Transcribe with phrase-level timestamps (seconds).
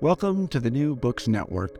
[0.00, 1.78] Welcome to the New Books Network.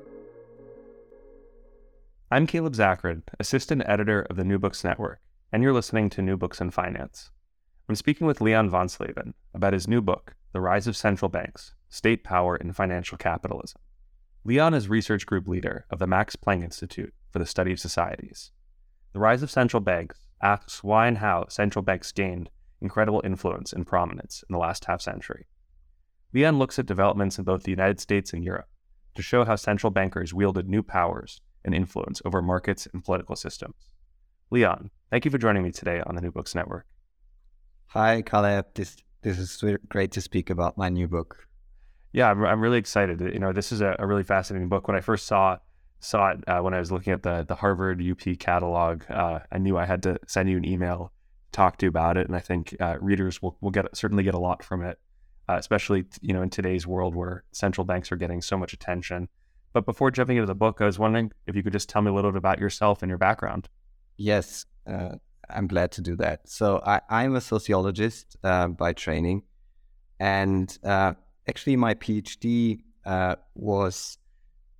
[2.31, 5.21] I'm Caleb Zakarin, Assistant Editor of the New Books Network,
[5.53, 7.33] and you're listening to New Books in Finance.
[7.89, 12.23] I'm speaking with Leon Wansleben about his new book, The Rise of Central Banks State
[12.23, 13.81] Power in Financial Capitalism.
[14.45, 18.53] Leon is research group leader of the Max Planck Institute for the Study of Societies.
[19.13, 22.49] The Rise of Central Banks asks why and how central banks gained
[22.81, 25.47] incredible influence and prominence in the last half century.
[26.35, 28.69] Leon looks at developments in both the United States and Europe
[29.15, 33.77] to show how central bankers wielded new powers and influence over markets and political systems.
[34.51, 36.87] Leon, thank you for joining me today on the New Books Network.
[37.87, 38.67] Hi, Caleb.
[38.75, 41.47] This this is great to speak about my new book.
[42.13, 43.21] Yeah, I'm, I'm really excited.
[43.21, 44.87] You know, this is a, a, really fascinating book.
[44.87, 45.59] When I first saw
[46.01, 49.59] saw it uh, when I was looking at the the Harvard UP catalog, uh, I
[49.59, 51.13] knew I had to send you an email,
[51.53, 54.35] talk to you about it, and I think uh, readers will will get certainly get
[54.35, 54.99] a lot from it
[55.49, 59.29] uh, especially you know in today's world where central banks are getting so much attention.
[59.73, 62.11] But before jumping into the book, I was wondering if you could just tell me
[62.11, 63.69] a little bit about yourself and your background.
[64.17, 65.17] Yes, uh,
[65.51, 66.49] I'm glad to do that.
[66.49, 69.43] So I, am a sociologist uh, by training,
[70.21, 71.15] and uh,
[71.49, 74.19] actually my PhD uh, was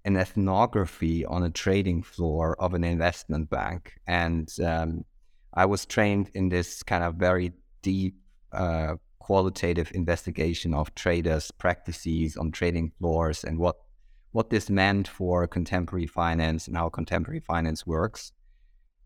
[0.05, 5.05] an ethnography on a trading floor of an investment bank, and um,
[5.53, 8.17] I was trained in this kind of very deep
[8.53, 13.77] uh, qualitative investigation of traders' practices on trading floors and what
[14.33, 18.33] what this meant for contemporary finance and how contemporary finance works.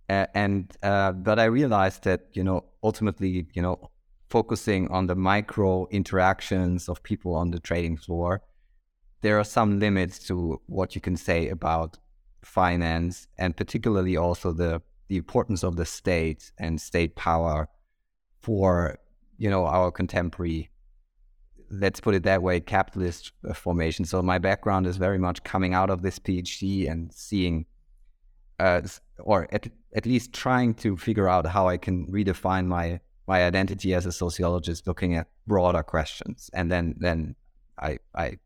[0.09, 3.91] Uh, and uh, but I realized that you know ultimately you know
[4.29, 8.43] focusing on the micro interactions of people on the trading floor,
[9.21, 11.99] there are some limits to what you can say about
[12.43, 17.69] finance and particularly also the the importance of the state and state power
[18.41, 18.99] for
[19.39, 20.69] you know, our contemporary,
[21.71, 24.05] let's put it that way, capitalist uh, formation.
[24.05, 27.67] So my background is very much coming out of this PhD and seeing,
[28.59, 28.83] uh,
[29.21, 33.93] or at, at least trying to figure out how I can redefine my my identity
[33.93, 36.51] as a sociologist, looking at broader questions.
[36.55, 37.37] And then then
[37.79, 38.39] I I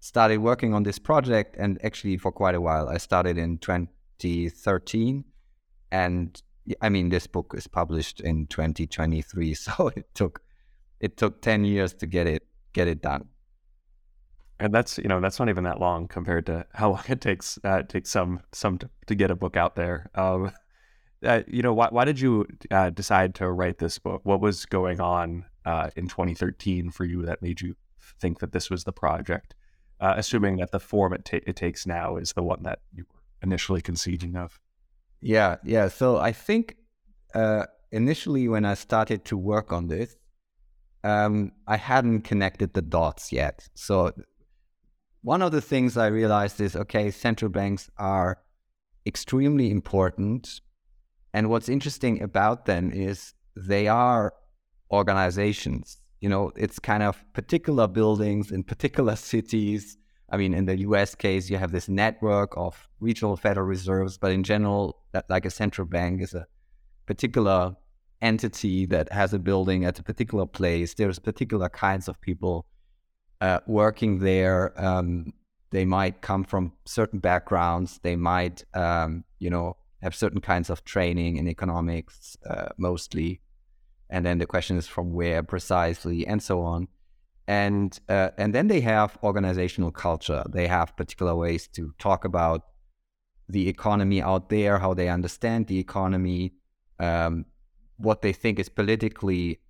[0.00, 2.88] started working on this project, and actually for quite a while.
[2.88, 5.24] I started in 2013,
[5.92, 6.42] and
[6.80, 10.42] I mean, this book is published in 2023, so it took
[11.00, 13.28] it took 10 years to get it get it done.
[14.60, 17.58] And that's you know that's not even that long compared to how long it takes
[17.64, 20.10] uh, it takes some some to, to, get a book out there.
[20.16, 20.50] Um,
[21.24, 24.22] uh, you know why why did you uh, decide to write this book?
[24.24, 27.76] What was going on uh, in 2013 for you that made you
[28.20, 29.54] think that this was the project?
[30.00, 33.04] Uh, assuming that the form it, ta- it takes now is the one that you
[33.12, 34.60] were initially conceiving of.
[35.20, 35.88] Yeah, yeah.
[35.88, 36.76] So I think
[37.34, 40.16] uh, initially when I started to work on this,
[41.04, 43.68] um, I hadn't connected the dots yet.
[43.74, 44.12] So
[45.22, 48.38] one of the things I realized is okay, central banks are
[49.06, 50.60] extremely important.
[51.34, 54.32] And what's interesting about them is they are
[54.90, 55.98] organizations.
[56.20, 59.97] You know, it's kind of particular buildings in particular cities
[60.30, 64.32] I mean, in the US case, you have this network of regional federal reserves, but
[64.32, 66.46] in general, that like a central bank is a
[67.06, 67.76] particular
[68.20, 70.94] entity that has a building at a particular place.
[70.94, 72.66] There's particular kinds of people
[73.40, 75.32] uh, working there, um,
[75.70, 78.00] they might come from certain backgrounds.
[78.02, 83.40] They might, um, you know, have certain kinds of training in economics, uh, mostly.
[84.08, 86.88] And then the question is from where precisely, and so on.
[87.48, 90.44] And uh, and then they have organizational culture.
[90.50, 92.66] They have particular ways to talk about
[93.48, 96.52] the economy out there, how they understand the economy,
[97.00, 97.46] um,
[97.96, 99.60] what they think is politically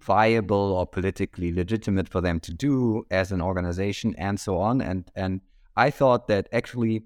[0.00, 4.82] viable or politically legitimate for them to do as an organization and so on.
[4.82, 5.40] And and
[5.76, 7.04] I thought that actually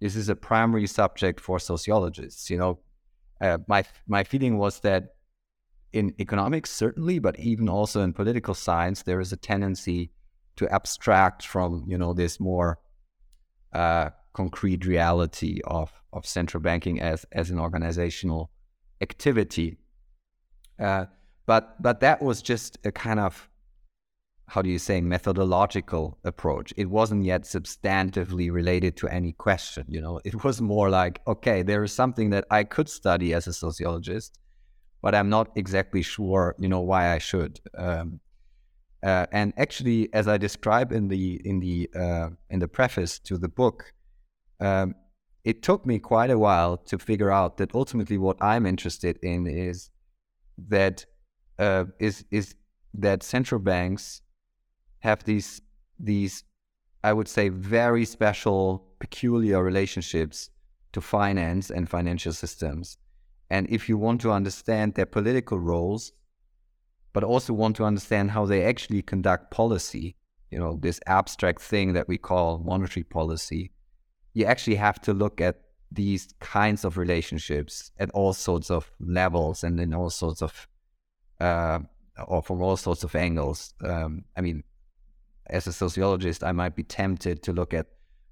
[0.00, 2.50] this is a primary subject for sociologists.
[2.50, 2.78] You know,
[3.40, 5.14] uh, my my feeling was that
[5.92, 10.10] in economics certainly, but even also in political science, there is a tendency
[10.56, 12.78] to abstract from you know this more
[13.72, 18.50] uh, concrete reality of of central banking as as an organizational
[19.00, 19.78] activity.
[20.78, 21.06] Uh,
[21.46, 23.48] but but that was just a kind of
[24.48, 30.00] how do you say methodological approach it wasn't yet substantively related to any question you
[30.00, 33.52] know it was more like okay there is something that i could study as a
[33.52, 34.38] sociologist
[35.02, 38.20] but i'm not exactly sure you know why i should um,
[39.02, 43.36] uh, and actually as i describe in the in the uh, in the preface to
[43.36, 43.92] the book
[44.60, 44.94] um,
[45.44, 49.46] it took me quite a while to figure out that ultimately what i'm interested in
[49.46, 49.90] is
[50.68, 51.04] that
[51.58, 52.54] uh, is is
[52.94, 54.22] that central banks
[55.00, 55.60] have these
[55.98, 56.44] these
[57.04, 60.50] I would say very special, peculiar relationships
[60.92, 62.96] to finance and financial systems.
[63.52, 66.12] And if you want to understand their political roles,
[67.12, 70.16] but also want to understand how they actually conduct policy,
[70.50, 73.70] you know, this abstract thing that we call monetary policy,
[74.32, 75.60] you actually have to look at
[75.90, 80.66] these kinds of relationships at all sorts of levels and in all sorts of
[81.38, 81.80] uh,
[82.26, 83.74] or from all sorts of angles.
[83.84, 84.62] Um, I mean,
[85.50, 87.88] as a sociologist, I might be tempted to look at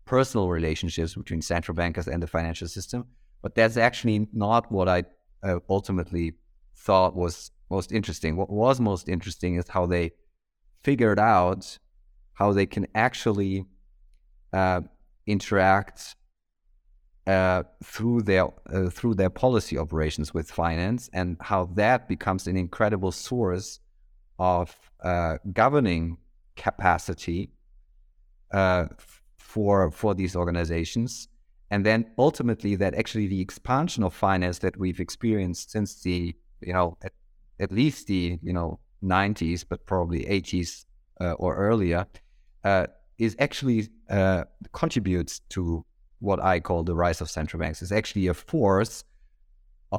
[0.06, 3.04] personal relationships between central bankers and the financial system,
[3.42, 5.04] but that's actually not what I
[5.42, 6.34] uh, ultimately
[6.76, 8.36] thought was most interesting.
[8.36, 10.12] What was most interesting is how they
[10.82, 11.78] figured out
[12.34, 13.66] how they can actually
[14.52, 14.80] uh,
[15.26, 16.16] interact
[17.26, 22.56] uh, through their uh, through their policy operations with finance, and how that becomes an
[22.56, 23.80] incredible source
[24.38, 26.16] of uh, governing
[26.56, 27.50] capacity
[28.52, 28.86] uh,
[29.38, 31.28] for for these organizations,
[31.70, 36.72] and then ultimately that actually the expansion of finance that we've experienced since the you
[36.72, 37.12] know at,
[37.58, 40.84] at least the you know 90s, but probably 80s
[41.20, 42.06] uh, or earlier,
[43.18, 43.88] is actually
[44.72, 45.84] contributes to
[46.20, 47.80] what I call the rise of central banks.
[47.82, 49.04] It's actually a force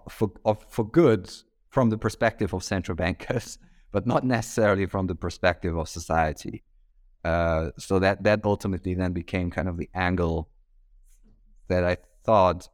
[0.10, 1.32] for, of, for good
[1.70, 3.58] from the perspective of central bankers,
[3.92, 6.64] but not necessarily from the perspective of society.
[7.24, 10.50] Uh, so that that ultimately then became kind of the angle
[11.68, 12.68] that I thought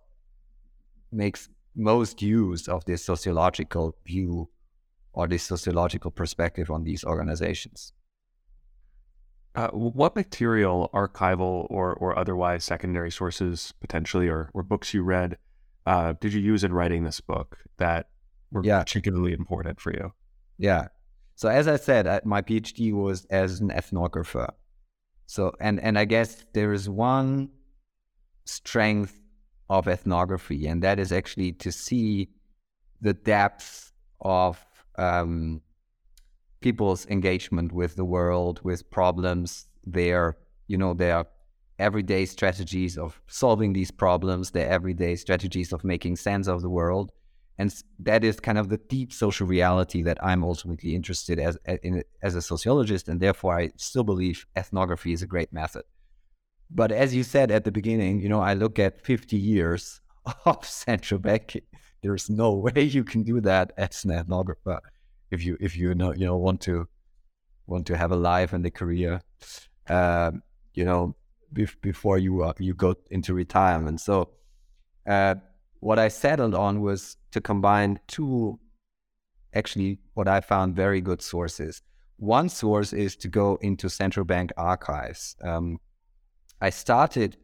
[1.12, 4.50] makes most use of this sociological view
[5.14, 7.94] or this sociological perspective on these organizations.
[9.56, 15.38] Uh, what material, archival or, or otherwise secondary sources potentially, or, or books you read,
[15.88, 18.10] uh, did you use in writing this book that
[18.52, 18.80] were yeah.
[18.80, 20.14] particularly important for you?
[20.58, 20.90] Yeah.
[21.36, 24.50] So as I said, my PhD was as an ethnographer.
[25.26, 27.50] So and and I guess there is one
[28.48, 29.20] strength
[29.70, 32.30] of ethnography, and that is actually to see
[33.02, 34.64] the depth of
[34.98, 35.62] um,
[36.62, 40.38] people's engagement with the world, with problems, their,
[40.68, 41.26] you know, their
[41.80, 47.12] everyday strategies of solving these problems, their everyday strategies of making sense of the world.
[47.60, 52.04] And that is kind of the deep social reality that I'm ultimately interested as in,
[52.22, 55.84] as a sociologist, and therefore I still believe ethnography is a great method.
[56.70, 60.02] But as you said at the beginning, you know, I look at 50 years
[60.46, 61.62] of central banking.
[62.02, 64.80] There's no way you can do that as an ethnographer
[65.30, 66.88] if you if you know you know want to
[67.66, 69.22] want to have a life and a career,
[69.90, 70.42] um,
[70.74, 71.16] you know,
[71.54, 74.02] bef- before you uh, you go into retirement.
[74.02, 74.30] So,
[75.06, 75.36] uh,
[75.80, 78.60] what I settled on was to combine two,
[79.54, 81.82] actually, what I found very good sources.
[82.18, 85.36] One source is to go into central bank archives.
[85.44, 85.78] Um,
[86.62, 87.38] I started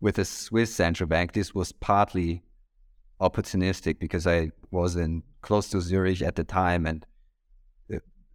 [0.00, 1.32] with a Swiss central bank.
[1.32, 2.42] This was partly
[3.20, 7.06] opportunistic because I was in close to Zurich at the time, and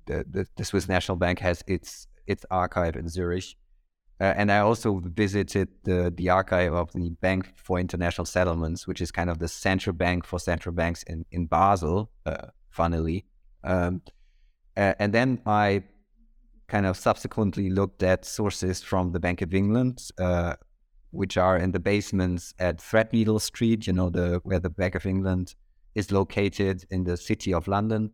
[0.08, 3.56] the, the, Swiss National Bank has its its archive in Zurich.
[4.20, 9.00] Uh, and I also visited the, the archive of the Bank for International Settlements, which
[9.00, 13.26] is kind of the central bank for central banks in, in Basel, uh, funnily.
[13.64, 14.02] Um,
[14.76, 15.84] and then I
[16.68, 20.56] kind of subsequently looked at sources from the Bank of England, uh,
[21.12, 25.06] which are in the basements at Threadneedle Street, you know, the where the Bank of
[25.06, 25.56] England
[25.96, 28.12] is located in the city of London.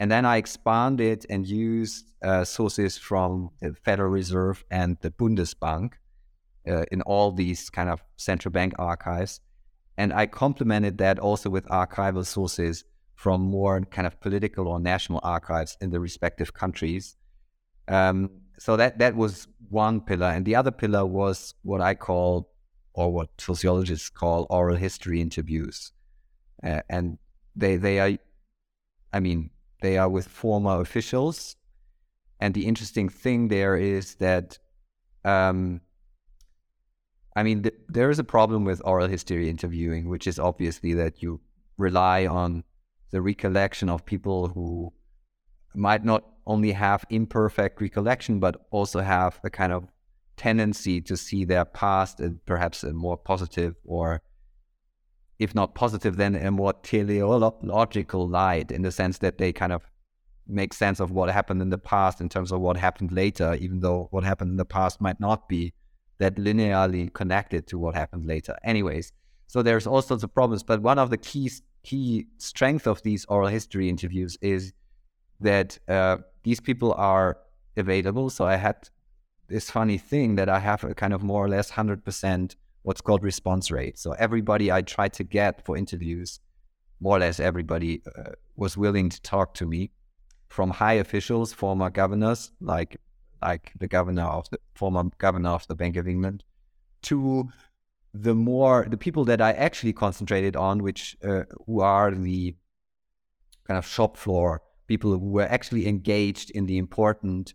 [0.00, 5.92] And then I expanded and used uh, sources from the Federal Reserve and the Bundesbank
[6.66, 9.40] uh, in all these kind of central bank archives.
[9.98, 15.20] And I complemented that also with archival sources from more kind of political or national
[15.22, 17.16] archives in the respective countries.
[17.88, 22.50] Um, so that that was one pillar, and the other pillar was what I call,
[22.92, 25.92] or what sociologists call, oral history interviews,
[26.62, 27.18] uh, and
[27.56, 28.18] they they are,
[29.12, 31.56] I mean, they are with former officials,
[32.38, 34.58] and the interesting thing there is that,
[35.24, 35.80] um,
[37.34, 41.22] I mean, th- there is a problem with oral history interviewing, which is obviously that
[41.22, 41.40] you
[41.78, 42.64] rely on
[43.10, 44.92] the recollection of people who
[45.74, 49.84] might not only have imperfect recollection, but also have a kind of
[50.36, 54.22] tendency to see their past in perhaps a more positive or
[55.38, 59.82] if not positive, then a more teleological light in the sense that they kind of
[60.46, 63.80] make sense of what happened in the past in terms of what happened later, even
[63.80, 65.72] though what happened in the past might not be
[66.18, 68.54] that linearly connected to what happened later.
[68.64, 69.12] Anyways,
[69.46, 70.62] so there's all sorts of problems.
[70.62, 74.72] But one of the keys key strength of these oral history interviews is
[75.40, 77.38] that uh, these people are
[77.76, 78.30] available.
[78.30, 78.88] So I had
[79.48, 83.22] this funny thing that I have a kind of more or less 100% what's called
[83.22, 83.98] response rate.
[83.98, 86.40] So everybody I tried to get for interviews,
[87.00, 89.90] more or less everybody uh, was willing to talk to me
[90.48, 92.96] from high officials, former governors, like
[93.42, 96.44] like the governor of the former governor of the Bank of England,
[97.02, 97.48] to
[98.12, 102.54] the more the people that I actually concentrated on, which uh, who are the
[103.66, 107.54] kind of shop floor people who were actually engaged in the important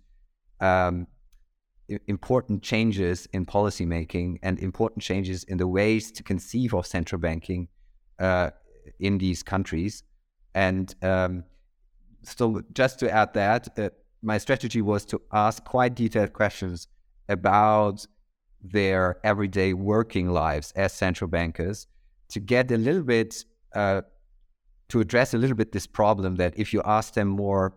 [0.61, 1.05] um,
[2.07, 7.67] important changes in policymaking and important changes in the ways to conceive of central banking
[8.19, 8.49] uh,
[8.99, 10.03] in these countries.
[10.67, 11.43] And um,
[12.23, 13.89] so, just to add that, uh,
[14.21, 16.87] my strategy was to ask quite detailed questions
[17.27, 18.07] about
[18.63, 21.87] their everyday working lives as central bankers
[22.29, 23.43] to get a little bit
[23.75, 24.01] uh,
[24.89, 27.73] to address a little bit this problem that if you ask them more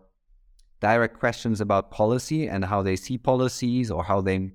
[0.79, 4.51] direct questions about policy and how they see policies or how they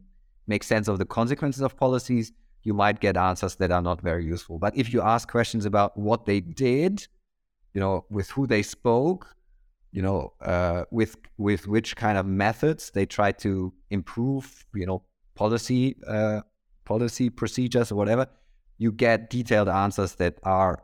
[0.47, 2.33] make sense of the consequences of policies,
[2.63, 4.59] you might get answers that are not very useful.
[4.59, 7.07] But if you ask questions about what they did,
[7.75, 9.35] you know, with who they spoke,
[9.93, 15.03] you know, uh, with with which kind of methods they try to improve, you know,
[15.35, 16.41] policy uh,
[16.85, 18.27] policy procedures or whatever,
[18.79, 20.83] you get detailed answers that are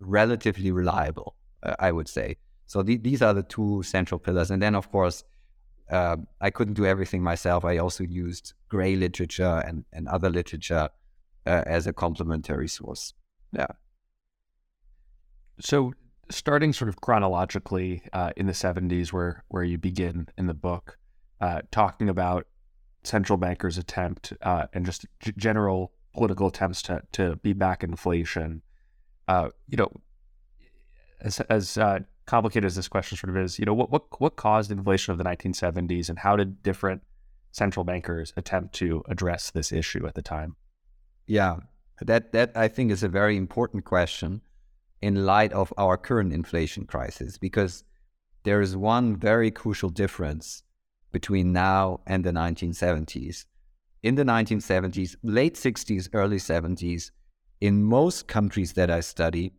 [0.00, 2.36] relatively reliable, uh, I would say.
[2.66, 5.24] So th- these are the two central pillars, and then of course.
[5.88, 7.64] Uh, I couldn't do everything myself.
[7.64, 10.88] I also used gray literature and, and other literature
[11.46, 13.14] uh, as a complementary source.
[13.52, 13.68] Yeah.
[15.60, 15.92] So,
[16.30, 20.98] starting sort of chronologically uh, in the 70s, where where you begin in the book,
[21.40, 22.46] uh, talking about
[23.04, 28.62] central bankers' attempt uh, and just g- general political attempts to to beat back inflation.
[29.28, 29.90] Uh, you know,
[31.20, 34.36] as as uh, complicated as this question sort of is, you know, what what what
[34.36, 37.02] caused inflation of the 1970s, and how did different
[37.52, 40.56] central bankers attempt to address this issue at the time?
[41.26, 41.56] Yeah,
[42.00, 44.42] that that I think is a very important question
[45.02, 47.84] in light of our current inflation crisis because
[48.44, 50.62] there is one very crucial difference
[51.12, 53.44] between now and the 1970s.
[54.02, 57.10] In the 1970s, late 60s, early 70s,
[57.60, 59.52] in most countries that I study,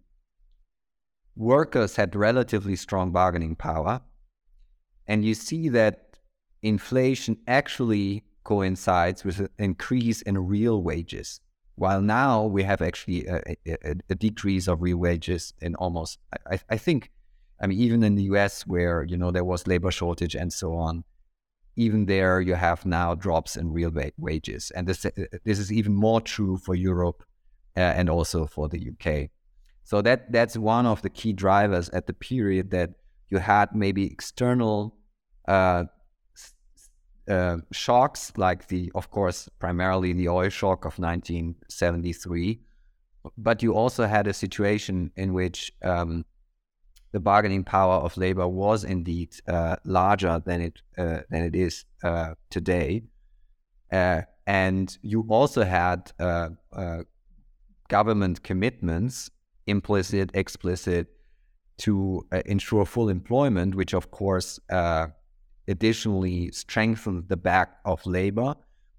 [1.36, 4.02] workers had relatively strong bargaining power.
[5.08, 6.18] And you see that
[6.62, 11.40] inflation actually coincides with an increase in real wages.
[11.76, 16.60] While now we have actually a, a, a decrease of real wages in almost, I,
[16.70, 17.12] I think,
[17.62, 20.74] I mean, even in the US where, you know, there was labor shortage and so
[20.76, 21.04] on,
[21.76, 24.72] even there you have now drops in real wages.
[24.76, 25.06] And this,
[25.46, 27.24] this is even more true for Europe
[27.78, 29.30] uh, and also for the UK.
[29.84, 32.90] So that that's one of the key drivers at the period that
[33.30, 34.98] you had maybe external
[35.48, 35.86] uh,
[37.30, 42.60] uh, shocks, like the, of course, primarily the oil shock of 1973,
[43.38, 46.26] but you also had a situation in which um,
[47.12, 51.86] the bargaining power of labor was indeed uh, larger than it uh, than it is
[52.04, 53.04] uh, today,
[53.92, 56.50] uh, and you also had uh,
[57.88, 59.30] government commitments,
[59.66, 61.08] implicit, explicit,
[61.80, 64.60] to ensure full employment, which of course
[65.68, 68.56] additionally strengthened the back of labor,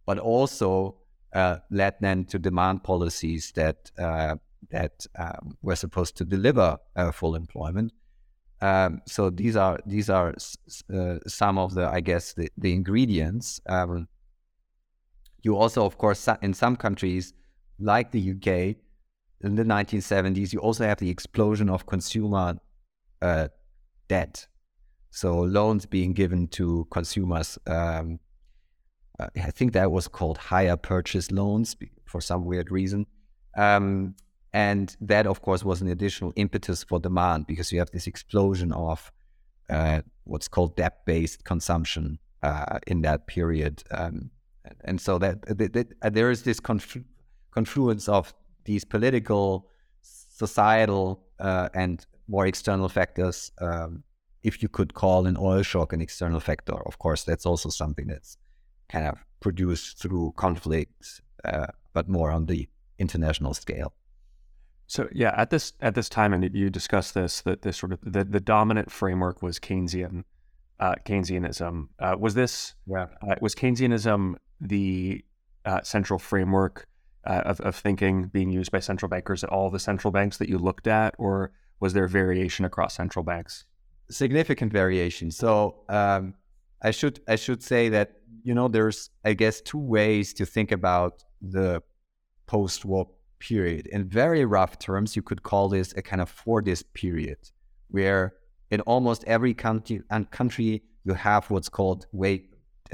[0.06, 0.96] but also
[1.32, 4.36] uh, led then to demand policies that uh,
[4.70, 7.92] that um, were supposed to deliver uh, full employment.
[8.60, 10.34] Um, so these are these are
[10.92, 13.60] uh, some of the I guess the, the ingredients.
[13.68, 14.08] Um,
[15.42, 17.32] you also, of course, in some countries
[17.78, 18.76] like the UK
[19.40, 22.58] in the 1970s, you also have the explosion of consumer
[23.22, 23.48] uh,
[24.08, 24.46] debt.
[25.10, 27.58] So loans being given to consumers.
[27.66, 28.18] Um,
[29.18, 33.06] uh, I think that was called hire purchase loans for some weird reason.
[33.56, 34.14] Um,
[34.52, 38.72] and that, of course, was an additional impetus for demand because you have this explosion
[38.72, 39.12] of
[39.68, 43.82] uh, what's called debt based consumption uh, in that period.
[43.90, 44.30] Um,
[44.84, 47.04] and so that, that, that uh, there is this conflu-
[47.58, 48.24] confluence of
[48.64, 49.46] these political,
[50.42, 51.04] societal,
[51.48, 53.52] uh, and more external factors.
[53.60, 54.04] Um,
[54.42, 58.06] if you could call an oil shock an external factor, of course, that's also something
[58.12, 58.36] that's
[58.92, 63.92] kind of produced through conflict, uh, but more on the international scale.
[64.86, 67.98] So yeah, at this at this time, and you discussed this that this sort of
[68.14, 70.24] the, the dominant framework was Keynesian
[70.80, 71.88] uh, Keynesianism.
[71.98, 73.06] Uh, was this yeah.
[73.26, 75.24] uh, was Keynesianism the
[75.64, 76.86] uh, central framework
[77.28, 80.48] uh, of, of thinking being used by central bankers at all the central banks that
[80.48, 83.66] you looked at, or was there variation across central banks?
[84.10, 85.30] Significant variation.
[85.30, 86.34] So um,
[86.82, 90.72] I should I should say that you know there's I guess two ways to think
[90.72, 91.82] about the
[92.46, 93.08] post-war
[93.38, 93.86] period.
[93.88, 97.38] In very rough terms, you could call this a kind of Fordist period,
[97.90, 98.34] where
[98.70, 102.44] in almost every country and country you have what's called wage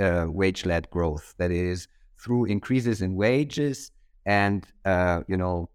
[0.01, 1.35] uh, wage-led growth.
[1.39, 1.87] That is
[2.19, 3.93] through increases in wages
[4.27, 5.69] and uh, you know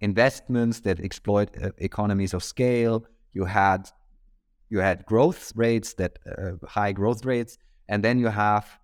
[0.00, 3.04] investments that exploit uh, economies of scale.
[3.32, 3.90] You had
[4.70, 8.78] you had growth rates that uh, high growth rates, and then you have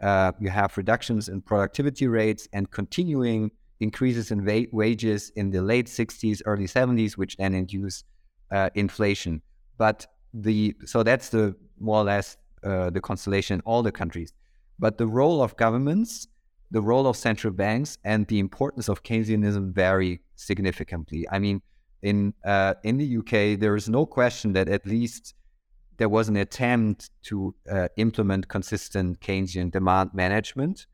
[0.00, 5.62] uh, you have reductions in productivity rates and continuing increases in wa- wages in the
[5.62, 8.04] late 60s, early 70s, which then induce
[8.50, 9.42] uh, inflation.
[9.78, 14.32] But the so that's the more or less uh, the constellation in all the countries.
[14.78, 16.28] But the role of governments,
[16.70, 21.26] the role of central banks, and the importance of Keynesianism vary significantly.
[21.30, 21.62] I mean,
[22.02, 25.34] in uh, in the UK, there is no question that at least
[25.98, 30.86] there was an attempt to uh, implement consistent Keynesian demand management.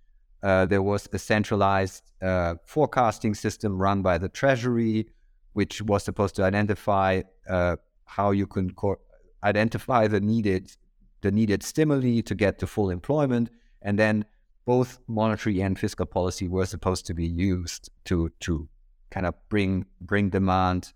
[0.43, 5.09] Uh, there was a centralized uh, forecasting system run by the Treasury,
[5.53, 9.01] which was supposed to identify uh, how you can co-
[9.45, 10.77] identify the needed
[11.23, 13.49] the needed stimuli to get to full employment,
[13.81, 14.25] and then
[14.65, 18.69] both monetary and fiscal policy were supposed to be used to to
[19.11, 20.93] kind of bring bring demand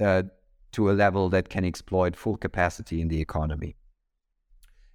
[0.00, 0.22] uh,
[0.72, 3.76] to a level that can exploit full capacity in the economy.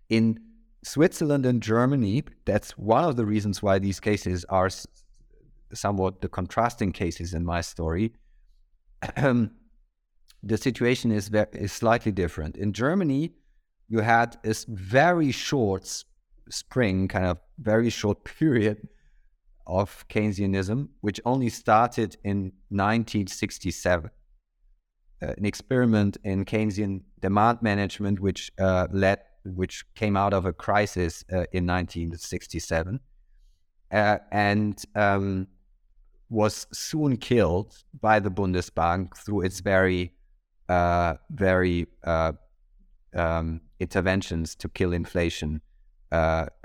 [0.10, 0.40] In
[0.84, 4.70] Switzerland and Germany, that's one of the reasons why these cases are
[5.74, 8.14] somewhat the contrasting cases in my story.
[9.16, 12.58] the situation is, is slightly different.
[12.58, 13.32] In Germany,
[13.88, 16.04] you had a very short
[16.50, 18.88] spring, kind of very short period
[19.66, 24.10] of Keynesianism, which only started in 1967.
[25.22, 30.52] Uh, an experiment in Keynesian demand management, which uh, led, which came out of a
[30.54, 33.00] crisis uh, in 1967,
[33.92, 35.48] uh, and um,
[36.30, 40.14] was soon killed by the Bundesbank through its very,
[40.68, 41.88] uh, very
[43.16, 45.62] um, interventions to kill inflation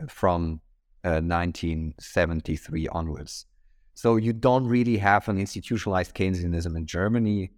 [0.08, 0.60] from
[1.02, 3.46] 1973 onwards.
[3.94, 7.50] So you don't really have an institutionalized Keynesianism in Germany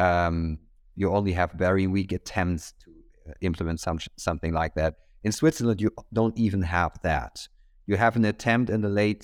[0.00, 0.58] um,
[0.96, 2.90] you only have very weak attempts to
[3.28, 4.94] uh, implement some, something like that.
[5.24, 7.46] In Switzerland, you don't even have that.
[7.86, 9.22] You have an attempt in the late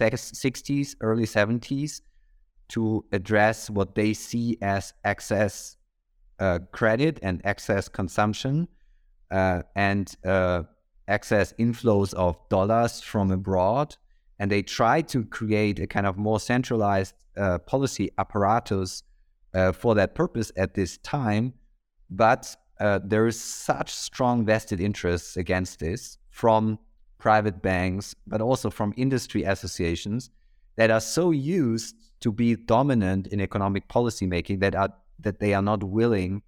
[0.00, 2.00] 60s, early 70s
[2.68, 5.76] to address what they see as excess
[6.38, 8.68] uh, credit and excess consumption
[9.30, 10.64] uh, and uh,
[11.08, 13.96] excess inflows of dollars from abroad.
[14.38, 19.02] And they try to create a kind of more centralized uh, policy apparatus
[19.54, 21.54] uh, for that purpose at this time.
[22.10, 26.78] But uh, there is such strong vested interests against this from
[27.18, 30.30] private banks, but also from industry associations
[30.76, 35.54] that are so used to be dominant in economic policy making that are that they
[35.54, 36.42] are not willing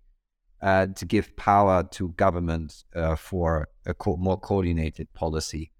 [0.63, 5.71] uh, to give power to government uh, for a co- more coordinated policy.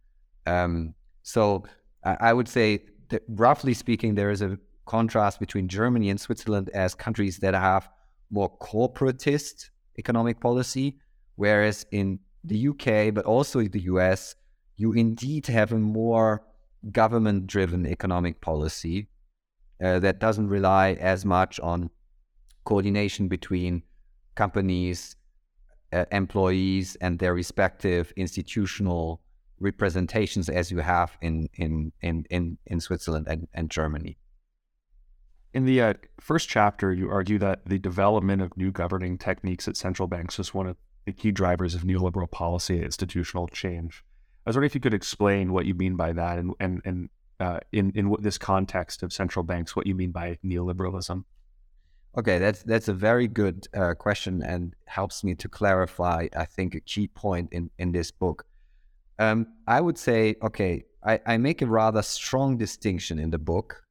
[0.47, 1.65] Um, so
[2.05, 6.95] I would say, that roughly speaking, there is a contrast between Germany and Switzerland as
[6.95, 7.89] countries that have
[8.31, 10.99] more corporatist economic policy,
[11.37, 14.35] whereas in the UK, but also in the US,
[14.77, 16.45] you indeed have a more
[16.93, 19.09] government driven economic policy
[19.83, 21.91] uh, that doesn't rely as much on
[22.65, 23.83] coordination between
[24.39, 25.17] companies,
[25.93, 29.21] uh, employees, and their respective institutional
[29.61, 34.17] representations as you have in in in in, in Switzerland and, and Germany.
[35.53, 39.77] In the uh, first chapter, you argue that the development of new governing techniques at
[39.77, 44.05] central banks is one of the key drivers of neoliberal policy institutional change.
[44.45, 47.09] I was wondering if you could explain what you mean by that, and and and
[47.41, 51.25] uh, in in this context of central banks, what you mean by neoliberalism.
[52.17, 56.27] Okay, that's that's a very good uh, question and helps me to clarify.
[56.37, 58.45] I think a key point in in this book.
[59.19, 63.83] Um, I would say, okay, I, I make a rather strong distinction in the book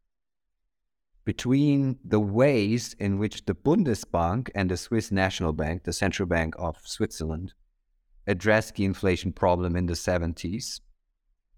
[1.25, 6.55] between the ways in which the Bundesbank and the Swiss National Bank, the central bank
[6.57, 7.53] of Switzerland,
[8.25, 10.79] addressed the inflation problem in the 70s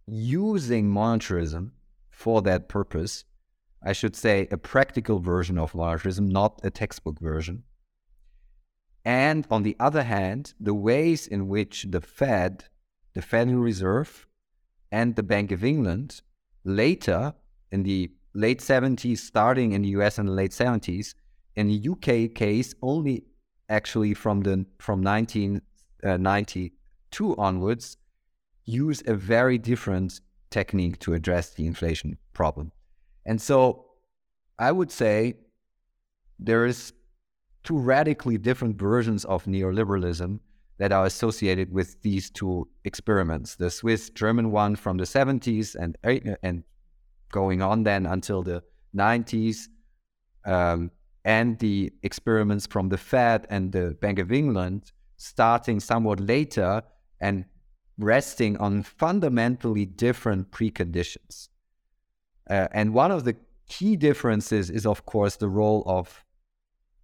[0.07, 1.69] using monetarism
[2.09, 3.25] for that purpose.
[3.81, 7.63] I should say a practical version of monetarism, not a textbook version.
[9.05, 12.65] And on the other hand, the ways in which the Fed,
[13.13, 14.27] the Federal Reserve,
[14.91, 16.21] and the Bank of England
[16.63, 17.33] later
[17.71, 21.13] in the late 70s, starting in the US in the late 70s,
[21.55, 23.23] in the UK case, only
[23.69, 27.95] actually from the from 1992 uh, onwards,
[28.65, 32.73] use a very different technique to address the inflation problem.
[33.29, 33.85] And so
[34.57, 35.35] I would say
[36.39, 36.93] there is
[37.63, 40.39] two radically different versions of neoliberalism
[40.79, 45.95] that are associated with these two experiments the Swiss German one from the 70s and,
[46.41, 46.63] and
[47.31, 48.63] going on then until the
[48.97, 49.67] 90s,
[50.45, 50.89] um,
[51.23, 56.81] and the experiments from the Fed and the Bank of England starting somewhat later
[57.21, 57.45] and
[57.99, 61.48] resting on fundamentally different preconditions.
[62.49, 63.35] Uh, and one of the
[63.67, 66.23] key differences is, of course, the role of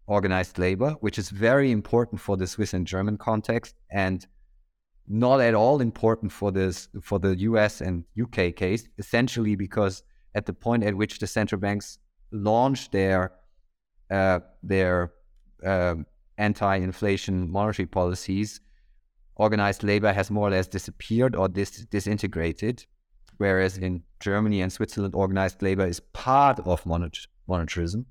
[0.08, 4.26] organized labor, which is very important for the Swiss and German context, and
[5.08, 10.04] not at all important for this for the US and UK case, essentially because
[10.34, 12.00] at the point at which the central banks
[12.32, 13.32] launched their
[14.10, 15.14] uh, their
[15.66, 15.96] uh,
[16.38, 18.62] anti-inflation monetary policies,
[19.36, 22.86] organized labor has more or less disappeared or dis- disintegrated,
[23.38, 28.06] whereas in Germany and Switzerland, organized labor is part of monet- monetarism,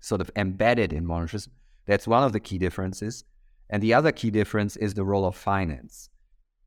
[0.00, 1.48] sort of embedded in monetarism.
[1.86, 3.24] That's one of the key differences.
[3.70, 6.10] And the other key difference is the role of finance.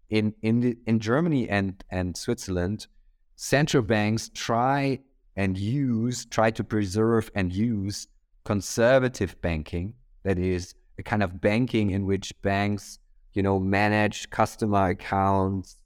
[0.09, 2.87] In in the, in Germany and and Switzerland,
[3.35, 4.99] central banks try
[5.35, 8.07] and use, try to preserve and use
[8.43, 9.93] conservative banking.
[10.23, 12.99] That is a kind of banking in which banks
[13.37, 15.77] you know, manage customer accounts,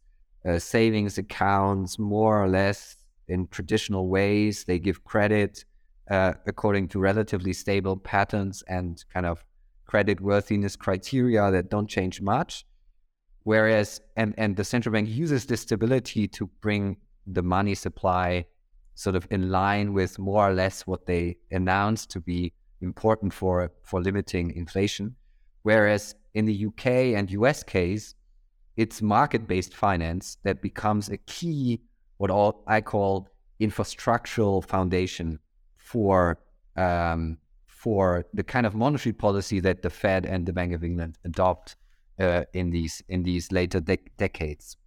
[0.46, 4.64] uh, savings accounts more or less in traditional ways.
[4.66, 5.66] They give credit
[6.10, 9.44] uh, according to relatively stable patterns and kind of
[9.86, 12.66] credit worthiness criteria that don't change much.
[13.44, 18.46] Whereas, and, and the central bank uses this stability to bring the money supply
[18.96, 23.72] sort of in line with more or less what they announced to be important for,
[23.84, 25.16] for limiting inflation.
[25.64, 28.16] Whereas in the UK and US case,
[28.78, 31.82] it's market based finance that becomes a key,
[32.18, 33.30] what all I call
[33.60, 35.40] infrastructural foundation
[35.78, 36.40] for
[36.76, 41.18] um, for the kind of monetary policy that the Fed and the Bank of England
[41.26, 41.76] adopt
[42.20, 44.78] uh, in these in these later de- decades.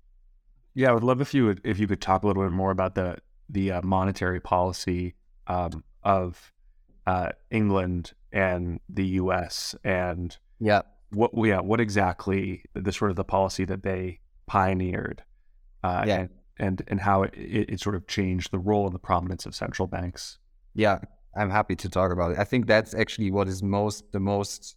[0.74, 2.70] Yeah, I would love if you would if you could talk a little bit more
[2.70, 3.18] about the
[3.48, 5.14] the uh, monetary policy
[5.46, 6.52] um, of
[7.06, 9.74] uh, England and the U.S.
[9.84, 10.82] and yeah
[11.14, 15.22] what yeah what exactly the sort of the policy that they pioneered
[15.82, 16.20] uh, yeah.
[16.20, 19.46] and, and and how it, it, it, sort of changed the role and the prominence
[19.46, 20.38] of central banks.
[20.74, 20.98] Yeah
[21.36, 22.38] i'm happy to talk about it.
[22.38, 24.76] I think that's actually what is most the most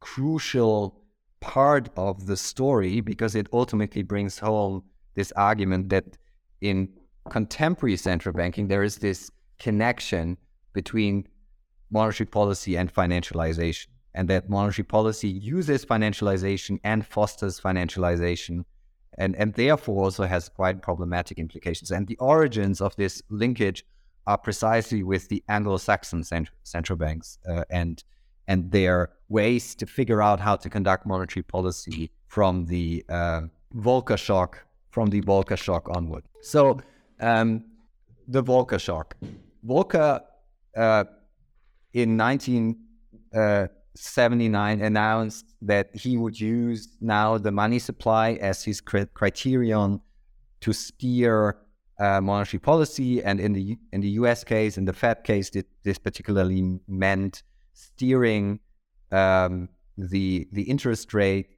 [0.00, 1.00] crucial
[1.40, 4.82] part of the story because it ultimately brings home
[5.14, 6.16] this argument that
[6.60, 6.88] in
[7.30, 10.36] contemporary central banking there is this connection
[10.72, 11.26] between
[11.90, 18.64] monetary policy and financialization and that monetary policy uses financialization and fosters financialization
[19.18, 21.90] and, and therefore also has quite problematic implications.
[21.90, 23.84] And the origins of this linkage
[24.26, 28.02] are precisely with the Anglo-Saxon cent- central banks uh, and
[28.46, 33.40] and their ways to figure out how to conduct monetary policy from the uh,
[33.74, 36.24] Volcker shock from the Volcker shock onward.
[36.42, 36.78] So
[37.20, 37.64] um,
[38.28, 39.16] the Volcker shock,
[39.66, 40.20] Volcker
[40.76, 41.04] uh,
[41.94, 42.76] in 19
[43.34, 50.00] uh, 79 announced that he would use now the money supply as his criterion
[50.60, 51.58] to steer
[52.00, 53.22] uh, monetary policy.
[53.22, 54.42] And in the in the U.S.
[54.44, 55.50] case, in the Fed case,
[55.84, 58.60] this particularly meant steering
[59.12, 61.50] um, the the interest rate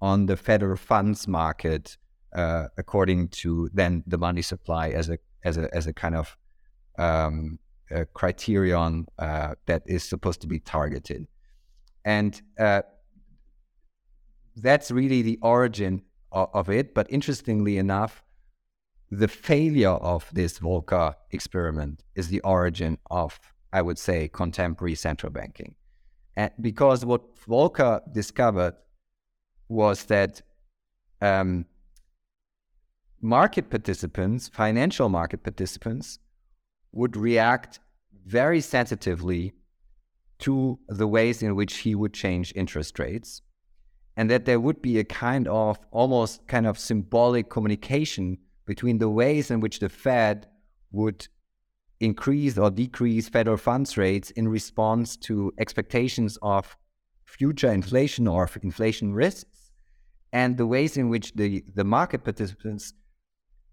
[0.00, 1.96] on the federal funds market
[2.34, 6.36] uh, according to then the money supply as a as a as a kind of
[6.98, 7.58] um,
[7.90, 11.26] a criterion uh, that is supposed to be targeted,
[12.04, 12.82] and uh,
[14.56, 16.94] that's really the origin of, of, it.
[16.94, 18.22] But interestingly enough,
[19.10, 23.38] the failure of this Volcker experiment is the origin of,
[23.72, 25.74] I would say, contemporary central banking,
[26.36, 28.74] and because what Volcker discovered
[29.68, 30.42] was that
[31.20, 31.66] um,
[33.20, 36.18] market participants, financial market participants,
[36.92, 37.80] would react
[38.26, 39.52] very sensitively
[40.42, 43.42] to the ways in which he would change interest rates,
[44.16, 49.08] and that there would be a kind of almost kind of symbolic communication between the
[49.08, 50.46] ways in which the Fed
[50.90, 51.28] would
[52.00, 56.76] increase or decrease federal funds rates in response to expectations of
[57.24, 59.70] future inflation or inflation risks,
[60.32, 62.94] and the ways in which the, the market participants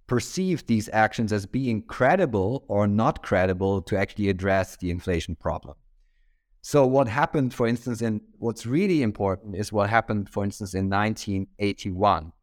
[0.06, 5.76] perceive these actions as being credible or not credible to actually address the inflation problem.
[6.62, 10.90] So, what happened, for instance, in what's really important is what happened, for instance, in
[10.90, 12.34] 1981.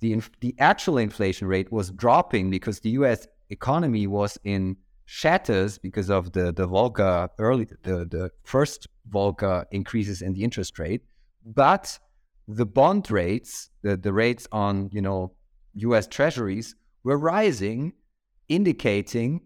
[0.00, 5.78] The, inf- the actual inflation rate was dropping because the US economy was in shatters
[5.78, 11.02] because of the, the Volcker early, the, the first Volcker increases in the interest rate.
[11.44, 11.98] But
[12.48, 15.34] the bond rates, the, the rates on, you know,
[15.74, 17.92] US treasuries were rising,
[18.48, 19.42] indicating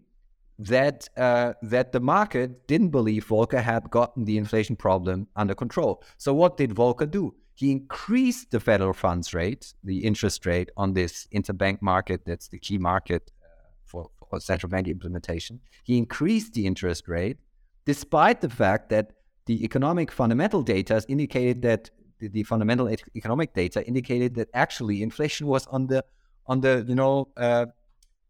[0.59, 6.03] that uh, that the market didn't believe Volcker had gotten the inflation problem under control.
[6.17, 7.35] So what did Volcker do?
[7.53, 12.21] He increased the federal funds rate, the interest rate on this interbank market.
[12.25, 13.47] That's the key market uh,
[13.83, 15.59] for, for central bank implementation.
[15.83, 17.37] He increased the interest rate,
[17.85, 19.13] despite the fact that
[19.45, 21.89] the economic fundamental data indicated that
[22.19, 26.03] the, the fundamental economic data indicated that actually inflation was on the
[26.47, 27.65] on the you know uh,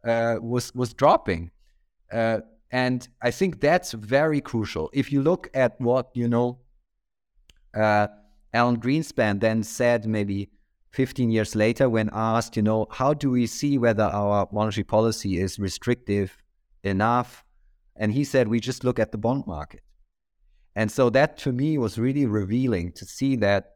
[0.05, 1.51] uh, was was dropping,
[2.11, 2.39] uh,
[2.71, 4.89] and I think that's very crucial.
[4.93, 6.59] If you look at what you know,
[7.75, 8.07] uh,
[8.53, 10.49] Alan Greenspan then said maybe
[10.91, 15.39] 15 years later when asked, you know, how do we see whether our monetary policy
[15.39, 16.37] is restrictive
[16.83, 17.43] enough,
[17.95, 19.81] and he said we just look at the bond market,
[20.75, 23.73] and so that to me was really revealing to see that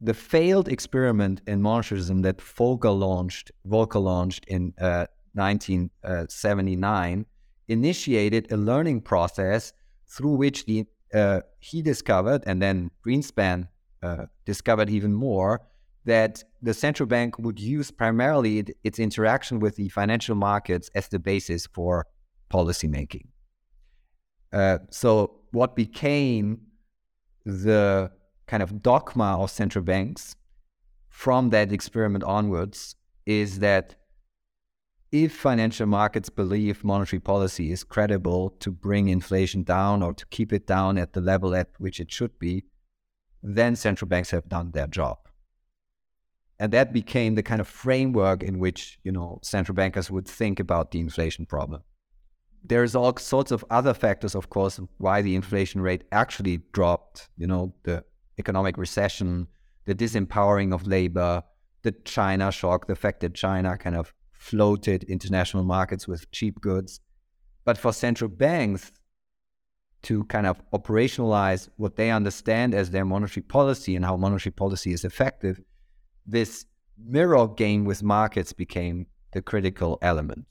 [0.00, 7.26] the failed experiment in monetarism that Volcker launched, Volcker launched in uh, 1979,
[7.68, 9.72] initiated a learning process
[10.06, 13.68] through which the uh, he discovered, and then Greenspan
[14.02, 15.60] uh, discovered even more,
[16.04, 21.18] that the central bank would use primarily its interaction with the financial markets as the
[21.18, 22.06] basis for
[22.52, 23.28] policymaking.
[24.52, 26.60] Uh, so, what became
[27.44, 28.10] the
[28.46, 30.36] kind of dogma of central banks
[31.08, 32.96] from that experiment onwards
[33.26, 33.94] is that
[35.14, 40.52] if financial markets believe monetary policy is credible to bring inflation down or to keep
[40.52, 42.64] it down at the level at which it should be,
[43.40, 45.18] then central banks have done their job.
[46.58, 50.58] And that became the kind of framework in which, you know, central bankers would think
[50.58, 51.84] about the inflation problem.
[52.64, 57.28] There's all sorts of other factors, of course, why the inflation rate actually dropped.
[57.36, 58.02] You know, the
[58.36, 59.46] economic recession,
[59.84, 61.44] the disempowering of labor,
[61.82, 64.12] the China shock, the fact that China kind of
[64.44, 67.00] floated international markets with cheap goods.
[67.64, 68.92] But for central banks
[70.02, 74.92] to kind of operationalize what they understand as their monetary policy and how monetary policy
[74.92, 75.62] is effective,
[76.26, 76.66] this
[76.98, 80.44] mirror game with markets became the critical element.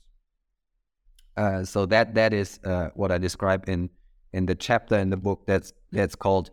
[1.36, 3.90] Uh, so that that is uh, what I describe in
[4.32, 6.50] in the chapter in the book that's that's called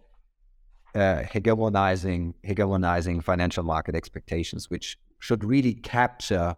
[0.94, 6.56] uh, hegemonizing hegemonizing financial market expectations, which should really capture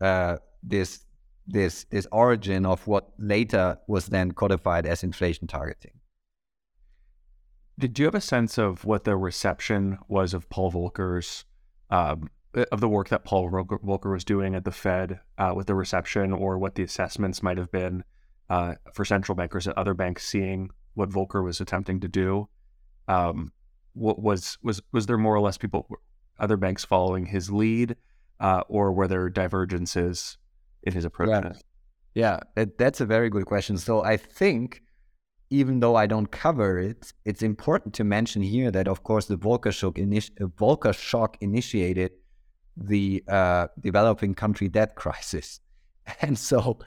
[0.00, 1.04] uh, this
[1.46, 6.00] this this origin of what later was then codified as inflation targeting.
[7.78, 11.44] Did you have a sense of what the reception was of Paul Volcker's
[11.90, 12.30] um,
[12.72, 16.32] of the work that Paul Volcker was doing at the Fed uh, with the reception,
[16.32, 18.02] or what the assessments might have been
[18.48, 22.48] uh, for central bankers at other banks seeing what Volcker was attempting to do?
[23.08, 23.52] Um,
[23.92, 25.86] what was was was there more or less people
[26.38, 27.96] other banks following his lead,
[28.40, 30.38] uh, or were there divergences
[30.82, 31.28] in his approach?
[31.28, 31.52] Yeah,
[32.14, 33.78] yeah that, that's a very good question.
[33.78, 34.82] So I think
[35.50, 39.36] even though I don't cover it, it's important to mention here that, of course, the
[39.36, 42.12] Volcker shock, initi- Volcker shock initiated
[42.76, 45.60] the uh, developing country debt crisis.
[46.20, 46.78] And so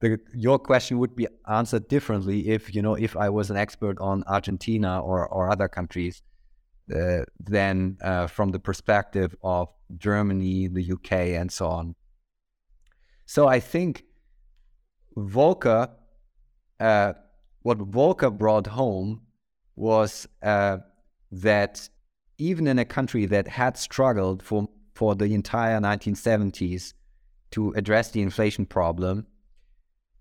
[0.00, 3.98] the, your question would be answered differently if, you know, if I was an expert
[4.00, 6.22] on Argentina or, or other countries
[6.94, 11.94] uh, than uh, from the perspective of Germany, the UK, and so on.
[13.26, 14.04] So I think
[15.16, 15.90] Volcker,
[16.80, 17.12] uh,
[17.62, 19.22] what Volcker brought home
[19.76, 20.78] was uh,
[21.30, 21.88] that
[22.38, 26.92] even in a country that had struggled for for the entire 1970s
[27.52, 29.26] to address the inflation problem,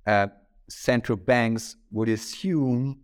[0.05, 0.27] uh,
[0.69, 2.99] central banks would assume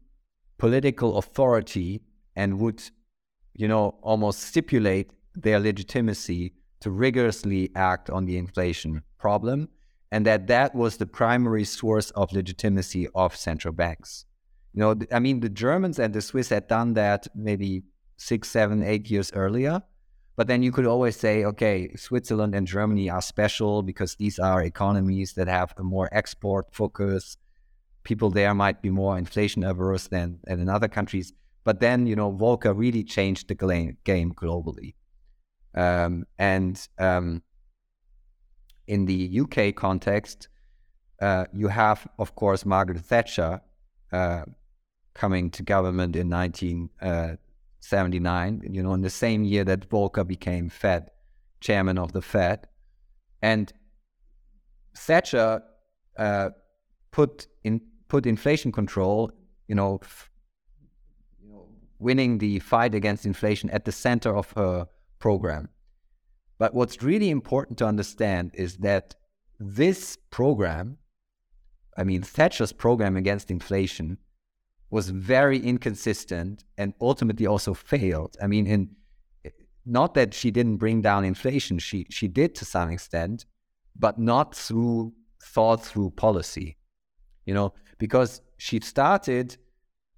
[0.60, 2.02] political authority
[2.36, 2.82] and would,
[3.56, 9.70] you know, almost stipulate their legitimacy to rigorously act on the inflation problem,
[10.12, 14.26] and that that was the primary source of legitimacy of central banks.
[14.74, 17.84] You know, I mean, the Germans and the Swiss had done that maybe
[18.18, 19.82] six, seven, eight years earlier,
[20.36, 24.63] but then you could always say, okay, Switzerland and Germany are special because these are
[24.63, 27.38] economies that have a more export focus.
[28.04, 31.34] People there might be more inflation averse than, than in other countries.
[31.63, 33.56] But then, you know, Volcker really changed the
[34.04, 34.95] game globally.
[35.76, 37.41] Um, and um,
[38.88, 40.49] in the UK context,
[41.21, 43.62] uh, you have, of course, Margaret Thatcher
[44.12, 44.43] uh,
[45.13, 47.36] coming to government in 19, uh,
[47.80, 51.10] 79, you know, in the same year that Volcker became Fed
[51.63, 52.67] chairman of the Fed.
[53.41, 53.71] And
[54.95, 55.63] Thatcher
[56.17, 56.49] uh,
[57.12, 59.32] put in put inflation control,
[59.67, 60.30] you know, f-
[62.04, 64.88] winning the fight against inflation at the center of her
[65.20, 65.70] program.
[66.60, 69.16] But what's really important to understand is that
[69.60, 70.98] this program,
[71.98, 74.18] I mean, Thatcher's program against inflation,
[74.89, 78.38] was very inconsistent and ultimately also failed.
[78.42, 78.89] I mean, in
[79.86, 83.46] not that she didn't bring down inflation, she she did to some extent,
[83.96, 86.78] but not through thought through policy.
[87.46, 89.58] You know, because she started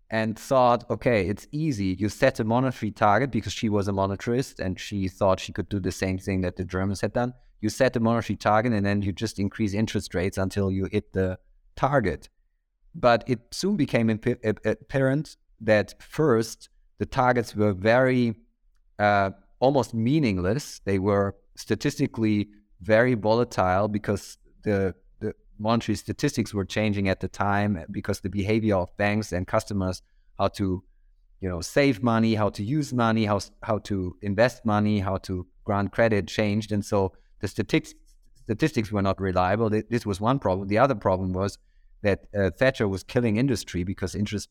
[0.10, 1.96] and thought, okay, it's easy.
[1.98, 5.70] You set a monetary target because she was a monetarist and she thought she could
[5.70, 7.34] do the same thing that the Germans had done.
[7.62, 11.14] You set a monetary target and then you just increase interest rates until you hit
[11.14, 11.40] the
[11.76, 12.30] target.
[12.94, 18.36] But it soon became apparent that first, the targets were very
[19.00, 20.80] uh, almost meaningless.
[20.86, 22.50] They were statistically
[22.82, 25.05] very volatile because the, the
[25.58, 30.02] monetary statistics were changing at the time because the behavior of banks and customers,
[30.38, 30.84] how to
[31.42, 35.46] you know save money, how to use money, how how to invest money, how to
[35.64, 37.94] grant credit changed, and so the statistics
[38.44, 39.70] statistics were not reliable.
[39.70, 40.68] This was one problem.
[40.68, 41.58] The other problem was
[42.04, 44.50] that uh, Thatcher was killing industry because interest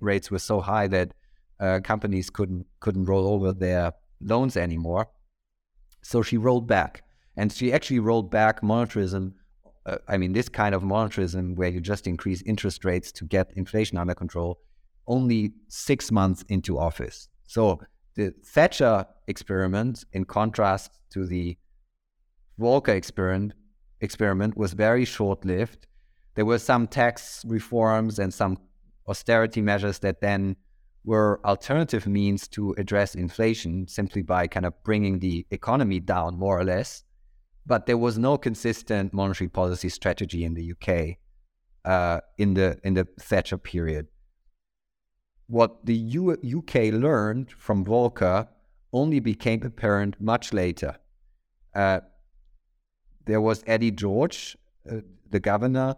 [0.00, 1.12] rates were so high that
[1.60, 5.08] uh, companies couldn't couldn't roll over their loans anymore.
[6.02, 7.02] So she rolled back,
[7.36, 9.32] and she actually rolled back monetarism.
[9.88, 13.52] Uh, I mean, this kind of monetarism where you just increase interest rates to get
[13.56, 14.60] inflation under control,
[15.06, 17.28] only six months into office.
[17.46, 17.80] So
[18.14, 21.56] the Thatcher experiment, in contrast to the
[22.60, 23.54] Volcker experiment,
[24.00, 25.88] experiment was very short lived
[26.38, 28.58] there were some tax reforms and some
[29.08, 30.54] austerity measures that then
[31.04, 36.56] were alternative means to address inflation simply by kind of bringing the economy down more
[36.56, 37.02] or less.
[37.68, 41.18] But there was no consistent monetary policy strategy in the UK
[41.84, 44.08] uh, in the in the Thatcher period.
[45.46, 48.48] What the U- UK learned from Volcker
[48.92, 50.96] only became apparent much later.
[51.74, 52.00] Uh,
[53.26, 54.56] there was Eddie George,
[54.90, 54.96] uh,
[55.30, 55.94] the governor,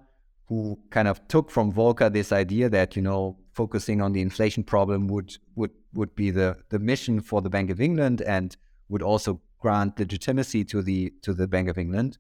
[0.47, 4.65] who kind of took from Volcker this idea that you know focusing on the inflation
[4.65, 8.57] problem would would would be the the mission for the Bank of England and
[8.89, 12.19] would also grant legitimacy to the to the Bank of England.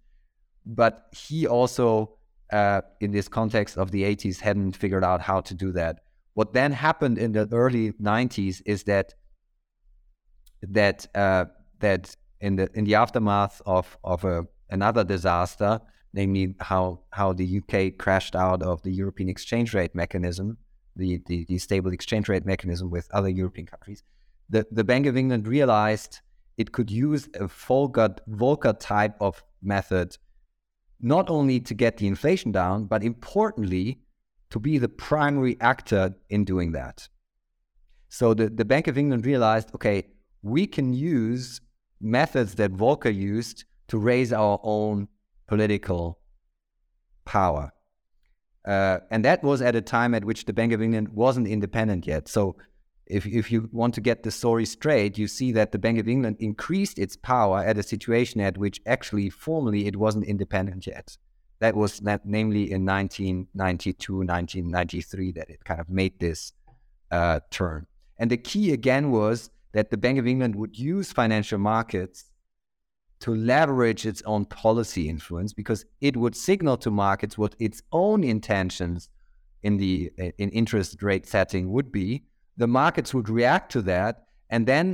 [0.66, 2.16] But he also,
[2.52, 6.00] uh, in this context of the 80s, hadn't figured out how to do that.
[6.34, 9.14] What then happened in the early 90s is that
[10.62, 11.46] that uh,
[11.80, 15.80] that in the in the aftermath of of a, another disaster,
[16.12, 20.58] namely how how the UK crashed out of the European exchange rate mechanism,
[20.96, 24.02] the, the, the stable exchange rate mechanism with other European countries.
[24.48, 26.20] The the Bank of England realized
[26.60, 30.18] it could use a Volcker, Volcker type of method
[31.00, 34.00] not only to get the inflation down, but importantly,
[34.50, 37.08] to be the primary actor in doing that.
[38.10, 40.08] So the, the Bank of England realized, okay,
[40.42, 41.62] we can use
[41.98, 45.08] methods that Volcker used to raise our own
[45.46, 46.18] political
[47.24, 47.72] power.
[48.66, 52.06] Uh, and that was at a time at which the Bank of England wasn't independent
[52.06, 52.28] yet.
[52.28, 52.56] So
[53.10, 56.08] if, if you want to get the story straight, you see that the Bank of
[56.08, 61.16] England increased its power at a situation at which actually formally it wasn't independent yet.
[61.58, 66.52] That was that, namely in 1992, 1993, that it kind of made this
[67.10, 67.86] uh, turn.
[68.18, 72.30] And the key again was that the Bank of England would use financial markets
[73.20, 78.24] to leverage its own policy influence because it would signal to markets what its own
[78.24, 79.10] intentions
[79.62, 82.24] in the in interest rate setting would be
[82.60, 84.12] the markets would react to that
[84.50, 84.86] and then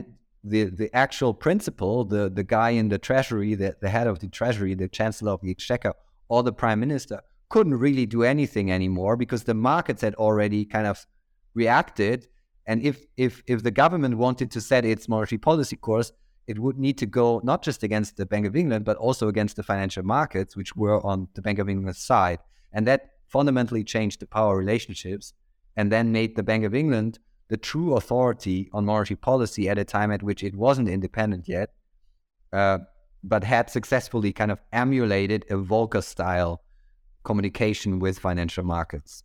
[0.52, 4.30] the the actual principal the the guy in the treasury the, the head of the
[4.38, 5.92] treasury the chancellor of the exchequer
[6.28, 10.86] or the prime minister couldn't really do anything anymore because the markets had already kind
[10.86, 11.06] of
[11.54, 12.18] reacted
[12.66, 16.12] and if if if the government wanted to set its monetary policy course
[16.46, 19.56] it would need to go not just against the Bank of England, but also against
[19.56, 22.38] the financial markets, which were on the Bank of England's side.
[22.72, 25.32] And that fundamentally changed the power relationships
[25.76, 27.18] and then made the Bank of England
[27.48, 31.70] the true authority on monetary policy at a time at which it wasn't independent yet,
[32.52, 32.78] uh,
[33.22, 36.62] but had successfully kind of emulated a Volcker style
[37.24, 39.24] communication with financial markets.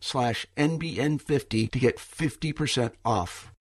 [0.00, 3.52] slash NBN50 to get 50% off.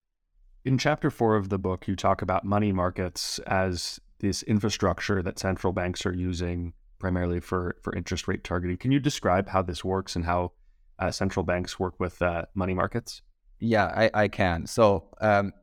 [0.65, 5.39] In chapter four of the book, you talk about money markets as this infrastructure that
[5.39, 8.77] central banks are using primarily for, for interest rate targeting.
[8.77, 10.51] Can you describe how this works and how
[10.99, 13.21] uh, central banks work with uh, money markets?
[13.59, 14.67] Yeah, I, I can.
[14.67, 15.53] So um,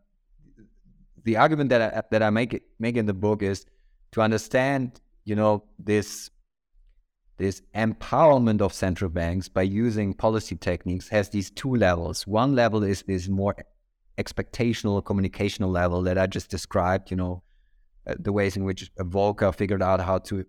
[1.25, 3.67] the argument that I, that I make make in the book is
[4.13, 6.31] to understand, you know, this
[7.39, 12.27] this empowerment of central banks by using policy techniques has these two levels.
[12.27, 13.55] One level is this more
[14.19, 17.43] expectational communicational level that I just described, you know,
[18.07, 20.45] uh, the ways in which Volcker figured out how to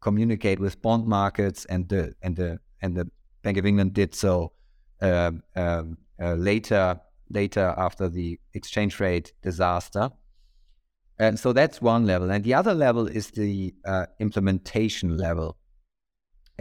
[0.00, 3.08] communicate with bond markets and the and the and the
[3.42, 4.52] Bank of England did so
[5.00, 5.84] uh, uh,
[6.18, 10.10] later later after the exchange rate disaster.
[11.18, 12.30] And so that's one level.
[12.30, 15.56] And the other level is the uh, implementation level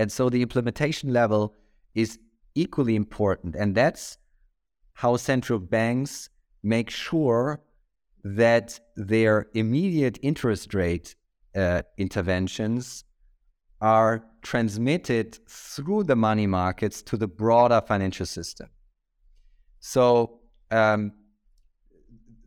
[0.01, 1.53] and so the implementation level
[1.93, 2.17] is
[2.55, 3.55] equally important.
[3.55, 4.17] And that's
[4.93, 6.29] how central banks
[6.63, 7.61] make sure
[8.23, 11.13] that their immediate interest rate
[11.55, 13.03] uh, interventions
[13.79, 18.69] are transmitted through the money markets to the broader financial system.
[19.81, 20.39] So,
[20.71, 21.11] um,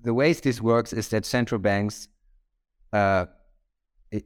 [0.02, 2.08] the ways this works is that central banks
[2.92, 3.26] uh,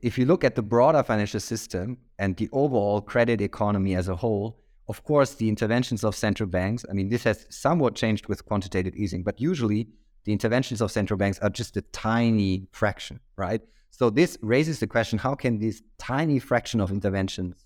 [0.02, 4.16] if you look at the broader financial system and the overall credit economy as a
[4.16, 4.58] whole,
[4.88, 8.94] of course, the interventions of central banks, I mean, this has somewhat changed with quantitative
[8.96, 9.88] easing, but usually
[10.24, 13.62] the interventions of central banks are just a tiny fraction, right?
[13.90, 17.64] So this raises the question how can this tiny fraction of interventions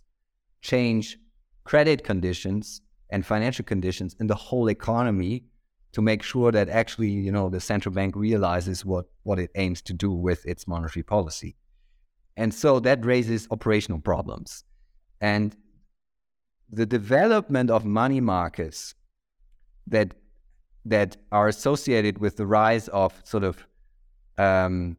[0.61, 1.19] change
[1.65, 5.45] credit conditions and financial conditions in the whole economy
[5.93, 9.83] to make sure that actually, you know, the central bank realizes what, what it aims
[9.83, 11.57] to do with its monetary policy?
[12.37, 14.65] And so that raises operational problems.
[15.21, 15.55] And
[16.71, 18.95] the development of money markets
[19.87, 20.15] that
[20.85, 23.67] that are associated with the rise of sort of
[24.39, 24.97] um,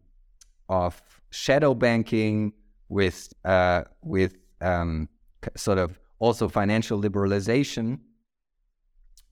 [0.70, 2.54] of shadow banking,
[2.90, 5.10] with uh, with um,
[5.56, 8.00] sort of also financial liberalization,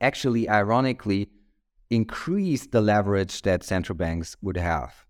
[0.02, 1.30] actually, ironically,
[1.90, 5.06] increase the leverage that central banks would have.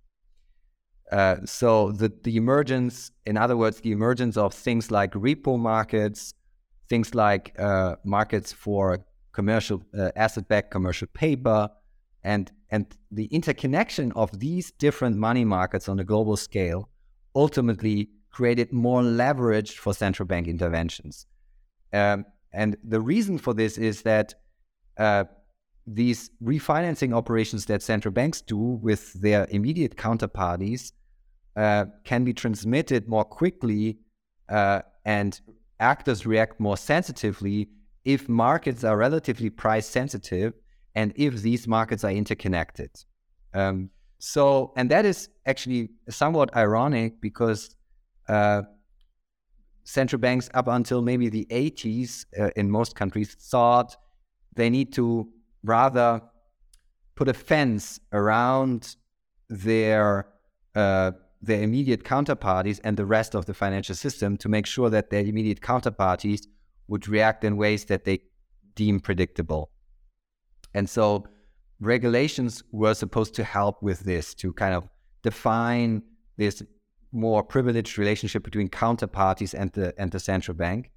[1.11, 6.33] Uh, so the, the emergence, in other words, the emergence of things like repo markets,
[6.87, 11.69] things like uh, markets for commercial uh, asset-backed commercial paper,
[12.23, 16.89] and and the interconnection of these different money markets on a global scale
[17.35, 21.25] ultimately created more leverage for central bank interventions.
[21.91, 24.35] Um, and the reason for this is that
[24.97, 25.25] uh,
[25.85, 30.93] these refinancing operations that central banks do with their immediate counterparties
[31.55, 33.97] uh, can be transmitted more quickly
[34.49, 35.41] uh, and
[35.79, 37.69] actors react more sensitively
[38.05, 40.53] if markets are relatively price sensitive
[40.95, 42.91] and if these markets are interconnected.
[43.53, 43.89] Um,
[44.19, 47.75] so, and that is actually somewhat ironic because
[48.29, 48.63] uh,
[49.83, 53.95] central banks, up until maybe the 80s uh, in most countries, thought
[54.55, 55.27] they need to
[55.63, 56.21] rather
[57.15, 58.95] put a fence around
[59.49, 60.27] their
[60.75, 61.11] uh,
[61.41, 65.21] their immediate counterparties and the rest of the financial system to make sure that their
[65.21, 66.45] immediate counterparties
[66.87, 68.19] would react in ways that they
[68.75, 69.71] deem predictable.
[70.73, 71.25] And so
[71.79, 74.87] regulations were supposed to help with this to kind of
[75.23, 76.03] define
[76.37, 76.63] this
[77.11, 80.91] more privileged relationship between counterparties and the and the central bank.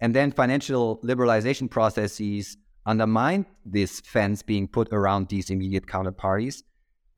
[0.00, 2.56] And then financial liberalization processes
[2.86, 6.62] undermined this fence being put around these immediate counterparties.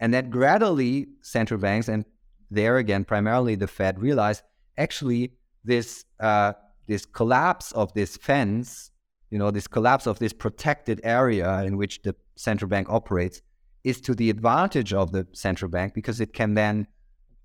[0.00, 2.04] And that gradually central banks and
[2.52, 4.42] there again primarily the Fed realized
[4.76, 5.32] actually
[5.64, 6.52] this uh,
[6.86, 8.90] this collapse of this fence,
[9.30, 13.40] you know, this collapse of this protected area in which the central bank operates
[13.84, 16.86] is to the advantage of the central bank because it can then,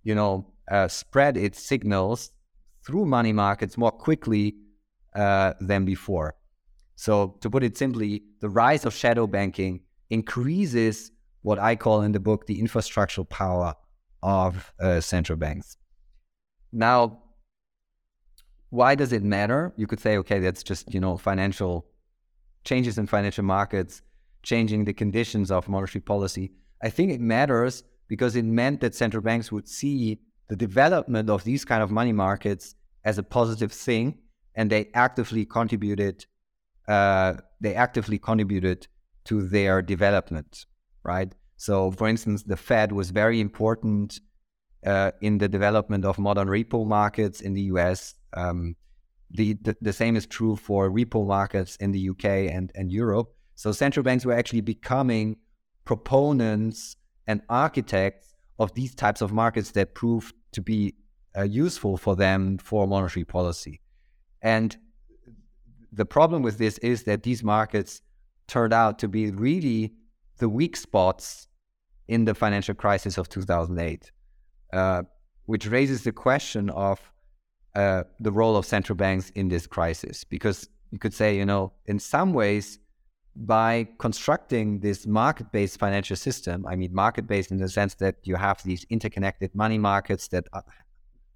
[0.03, 2.31] you know, uh, spread its signals
[2.85, 4.55] through money markets more quickly
[5.15, 6.35] uh, than before.
[6.95, 12.11] So, to put it simply, the rise of shadow banking increases what I call in
[12.11, 13.75] the book the infrastructural power
[14.23, 15.77] of uh, central banks.
[16.71, 17.23] Now,
[18.69, 19.73] why does it matter?
[19.77, 21.85] You could say, okay, that's just you know financial
[22.63, 24.01] changes in financial markets,
[24.43, 26.51] changing the conditions of monetary policy.
[26.83, 31.43] I think it matters because it meant that central banks would see the development of
[31.43, 34.17] these kind of money markets as a positive thing,
[34.55, 36.25] and they actively contributed.
[36.87, 38.87] Uh, they actively contributed
[39.25, 40.65] to their development,
[41.03, 41.33] right?
[41.57, 44.19] So, for instance, the Fed was very important
[44.85, 48.13] uh, in the development of modern repo markets in the US.
[48.33, 48.75] Um,
[49.31, 53.33] the, the, the same is true for repo markets in the UK and, and Europe.
[53.55, 55.37] So, central banks were actually becoming
[55.83, 56.95] proponents
[57.25, 60.95] and architects of these types of markets that proved to be
[61.37, 63.81] uh, useful for them for monetary policy.
[64.41, 64.75] And
[65.91, 68.01] the problem with this is that these markets
[68.47, 69.93] turned out to be really
[70.37, 71.46] the weak spots
[72.07, 74.11] in the financial crisis of 2008,
[74.73, 75.03] uh,
[75.45, 76.99] which raises the question of
[77.75, 80.23] uh, the role of central banks in this crisis.
[80.23, 82.79] Because you could say, you know, in some ways,
[83.35, 88.15] by constructing this market based financial system, I mean, market based in the sense that
[88.23, 90.45] you have these interconnected money markets that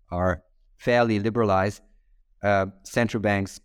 [0.10, 0.42] are
[0.78, 1.82] fairly liberalized,
[2.42, 3.60] uh, central banks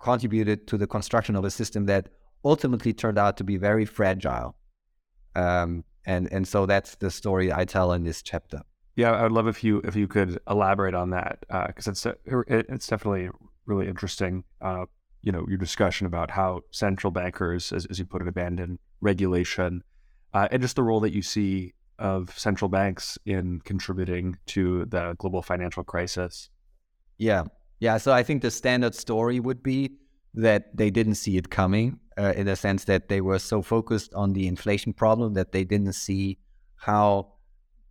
[0.00, 2.08] contributed to the construction of a system that
[2.44, 4.56] ultimately turned out to be very fragile.
[5.36, 8.62] Um, and and so that's the story I tell in this chapter.
[8.94, 12.06] Yeah, I would love if you if you could elaborate on that because uh, it's
[12.46, 13.28] it's definitely
[13.66, 14.44] really interesting.
[14.60, 14.86] Uh,
[15.22, 19.82] you know, your discussion about how central bankers, as, as you put it, abandon regulation,
[20.32, 25.14] uh, and just the role that you see of central banks in contributing to the
[25.18, 26.48] global financial crisis.
[27.18, 27.44] Yeah,
[27.80, 27.96] yeah.
[27.98, 29.96] So I think the standard story would be
[30.34, 34.12] that they didn't see it coming uh, in the sense that they were so focused
[34.14, 36.38] on the inflation problem that they didn't see
[36.76, 37.32] how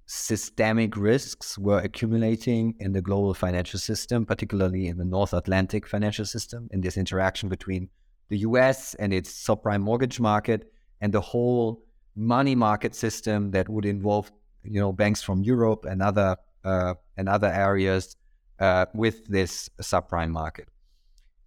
[0.07, 6.25] systemic risks were accumulating in the global financial system, particularly in the North Atlantic financial
[6.25, 7.89] system, in this interaction between
[8.29, 10.71] the US and its subprime mortgage market
[11.01, 11.83] and the whole
[12.15, 14.31] money market system that would involve
[14.63, 18.15] you know banks from Europe and other uh, and other areas
[18.59, 20.67] uh, with this subprime market.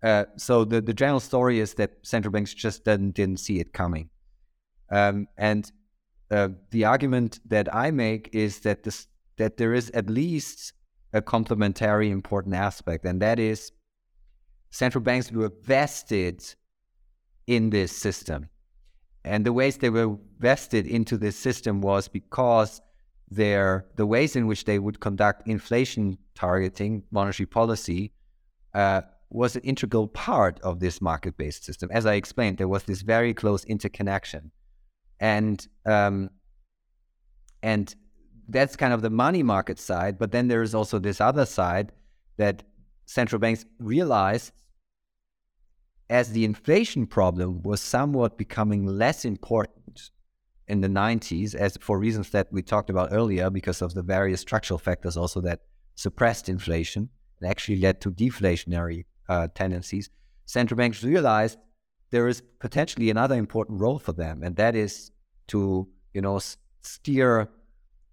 [0.03, 3.73] Uh, so the, the general story is that central banks just didn't, didn't see it
[3.73, 4.11] coming.
[4.91, 5.71] Um, and
[6.31, 10.73] uh, the argument that I make is that this, that there is at least
[11.13, 13.73] a complementary important aspect, and that is
[14.71, 16.45] central banks were vested
[17.47, 18.49] in this system.
[19.25, 22.81] And the ways they were vested into this system was because
[23.31, 28.13] their the ways in which they would conduct inflation targeting monetary policy
[28.75, 31.91] uh, was an integral part of this market based system.
[31.93, 34.51] As I explained, there was this very close interconnection.
[35.21, 36.31] And, um,
[37.63, 37.95] and
[38.49, 40.19] that's kind of the money market side.
[40.19, 41.93] But then there is also this other side
[42.39, 42.63] that
[43.05, 44.53] central banks realized
[46.11, 50.11] as the inflation problem was somewhat becoming less important
[50.67, 54.41] in the 90s, as for reasons that we talked about earlier, because of the various
[54.41, 55.61] structural factors also that
[55.95, 57.09] suppressed inflation
[57.41, 60.11] and actually led to deflationary uh, tendencies,
[60.47, 61.59] central banks realized
[62.11, 65.11] there is potentially another important role for them, and that is
[65.49, 66.41] to you know
[66.83, 67.49] steer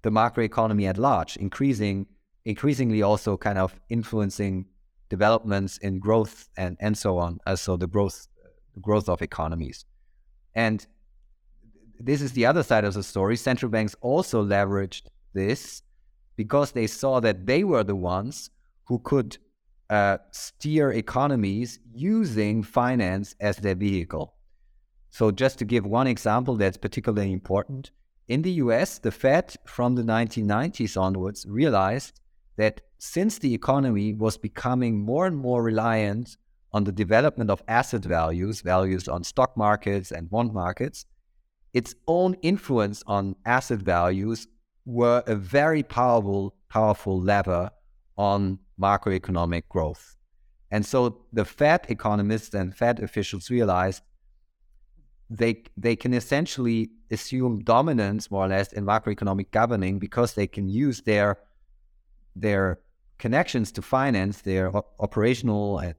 [0.01, 2.05] the macroeconomy at large, increasing
[2.43, 4.65] increasingly also kind of influencing
[5.09, 7.39] developments in growth and and so on.
[7.45, 8.27] Uh, so the growth
[8.81, 9.85] growth of economies,
[10.53, 10.85] and
[11.99, 13.37] this is the other side of the story.
[13.37, 15.03] Central banks also leveraged
[15.33, 15.81] this
[16.35, 18.49] because they saw that they were the ones
[18.85, 19.37] who could
[19.89, 24.35] uh, steer economies using finance as their vehicle.
[25.09, 27.91] So, just to give one example that's particularly important,
[28.27, 32.19] in the US, the Fed from the 1990s onwards realized
[32.57, 36.37] that since the economy was becoming more and more reliant
[36.73, 41.05] on the development of asset values, values on stock markets and bond markets,
[41.73, 44.47] its own influence on asset values
[44.85, 47.69] were a very powerful, powerful lever
[48.17, 50.15] on macroeconomic growth.
[50.71, 54.01] And so the Fed economists and Fed officials realized
[55.29, 60.67] they they can essentially assume dominance more or less in macroeconomic governing because they can
[60.67, 61.37] use their
[62.35, 62.79] their
[63.17, 65.95] connections to finance, their op- operational and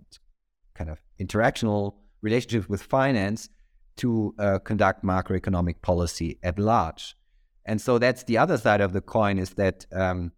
[0.74, 3.48] kind of interactional relationships with finance
[3.96, 7.16] to uh, conduct macroeconomic policy at large.
[7.64, 10.32] And so that's the other side of the coin is that um,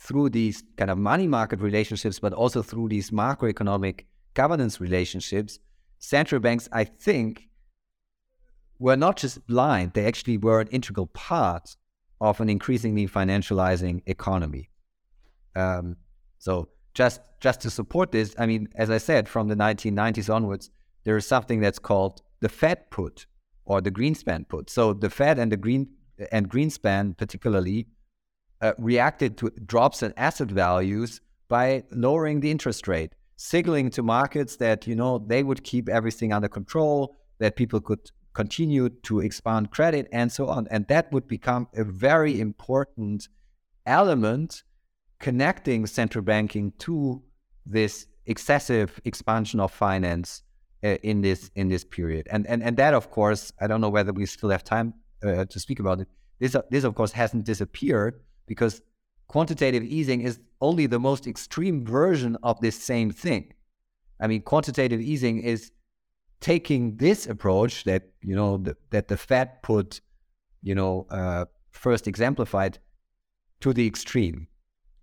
[0.00, 5.58] through these kind of money market relationships, but also through these macroeconomic governance relationships,
[5.98, 7.50] central banks, I think,
[8.78, 11.76] were not just blind, they actually were an integral part
[12.18, 14.70] of an increasingly financializing economy.
[15.54, 15.96] Um,
[16.38, 20.70] so just just to support this, I mean, as I said, from the 1990s onwards,
[21.04, 23.26] there is something that's called the Fed put
[23.64, 24.70] or the Greenspan put.
[24.70, 25.88] So the Fed and the Green
[26.32, 27.86] and Greenspan particularly
[28.62, 34.56] uh, reacted to drops in asset values by lowering the interest rate, signaling to markets
[34.56, 39.70] that you know they would keep everything under control, that people could continue to expand
[39.70, 43.28] credit and so on, and that would become a very important
[43.86, 44.62] element
[45.18, 47.22] connecting central banking to
[47.66, 50.42] this excessive expansion of finance
[50.84, 52.26] uh, in this in this period.
[52.30, 54.94] And and and that, of course, I don't know whether we still have time
[55.24, 56.08] uh, to speak about it.
[56.38, 58.20] This this of course hasn't disappeared
[58.50, 58.82] because
[59.28, 63.44] quantitative easing is only the most extreme version of this same thing.
[64.20, 65.70] I mean, quantitative easing is
[66.40, 70.00] taking this approach that you know the, that the Fed put,
[70.68, 72.80] you know, uh, first exemplified
[73.60, 74.48] to the extreme.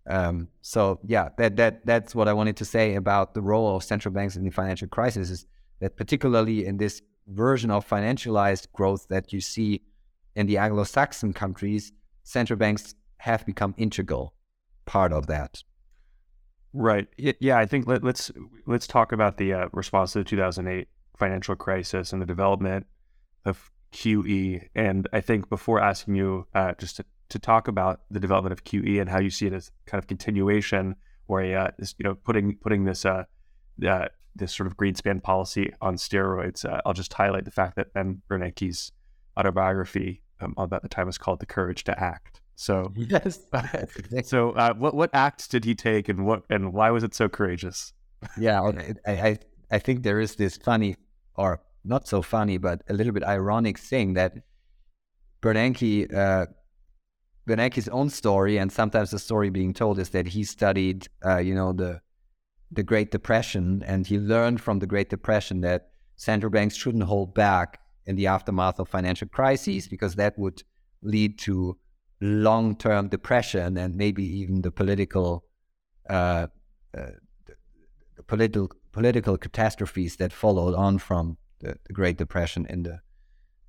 [0.09, 3.81] Um, so yeah, that that that's what I wanted to say about the role of
[3.81, 5.29] central banks in the financial crisis.
[5.29, 5.45] Is
[5.79, 9.83] that particularly in this version of financialized growth that you see
[10.35, 11.93] in the Anglo-Saxon countries,
[12.23, 14.34] central banks have become integral
[14.86, 15.63] part of that.
[16.74, 17.07] Right.
[17.18, 18.32] Yeah, I think let, us let's,
[18.65, 20.88] let's talk about the uh, response to the 2008
[21.18, 22.86] financial crisis and the development
[23.45, 24.68] of QE.
[24.76, 28.63] And I think before asking you uh, just to, to talk about the development of
[28.63, 30.95] QE and how you see it as kind of continuation,
[31.28, 33.24] or uh, this, you know putting putting this uh,
[34.36, 36.63] this sort of Greenspan policy on steroids.
[36.63, 38.91] Uh, I'll just highlight the fact that Ben Bernanke's
[39.38, 43.39] autobiography um, about the time was called "The Courage to Act." So yes.
[44.23, 47.29] so uh, what what acts did he take, and what and why was it so
[47.29, 47.93] courageous?
[48.37, 49.37] yeah, I, I
[49.71, 50.97] I think there is this funny
[51.35, 54.33] or not so funny, but a little bit ironic thing that
[55.41, 56.13] Bernanke.
[56.13, 56.47] Uh,
[57.47, 61.55] Bernanke's own story, and sometimes the story being told is that he studied, uh, you
[61.55, 62.01] know, the
[62.71, 67.33] the Great Depression, and he learned from the Great Depression that central banks shouldn't hold
[67.33, 70.63] back in the aftermath of financial crises because that would
[71.01, 71.77] lead to
[72.22, 75.43] long-term depression and maybe even the political
[76.09, 76.47] uh,
[76.97, 77.11] uh,
[78.15, 82.99] the political political catastrophes that followed on from the, the Great Depression in the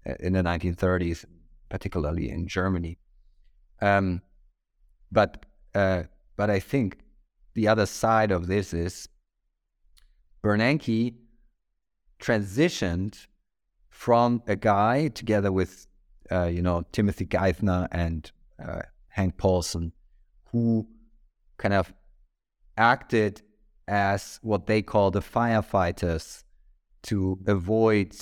[0.06, 1.24] uh, in the 1930s,
[1.68, 2.98] particularly in Germany.
[3.82, 4.22] Um,
[5.12, 5.44] but
[5.74, 6.04] uh,
[6.36, 6.98] but I think
[7.54, 9.08] the other side of this is
[10.42, 11.14] Bernanke
[12.20, 13.26] transitioned
[13.90, 15.86] from a guy together with,
[16.30, 18.30] uh, you know, Timothy Geithner and
[18.64, 19.92] uh, Hank Paulson,
[20.52, 20.86] who
[21.56, 21.92] kind of
[22.76, 23.42] acted
[23.86, 26.44] as what they call the firefighters
[27.02, 28.14] to avoid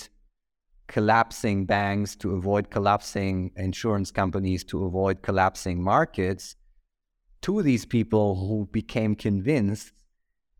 [0.87, 6.55] collapsing banks, to avoid collapsing insurance companies, to avoid collapsing markets
[7.41, 9.91] to these people who became convinced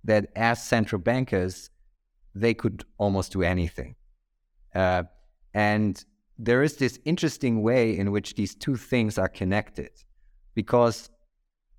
[0.03, 1.69] that as central bankers,
[2.35, 3.95] they could almost do anything.
[4.75, 5.03] Uh,
[5.53, 6.05] and
[6.37, 9.89] there is this interesting way in which these two things are connected
[10.53, 11.09] because,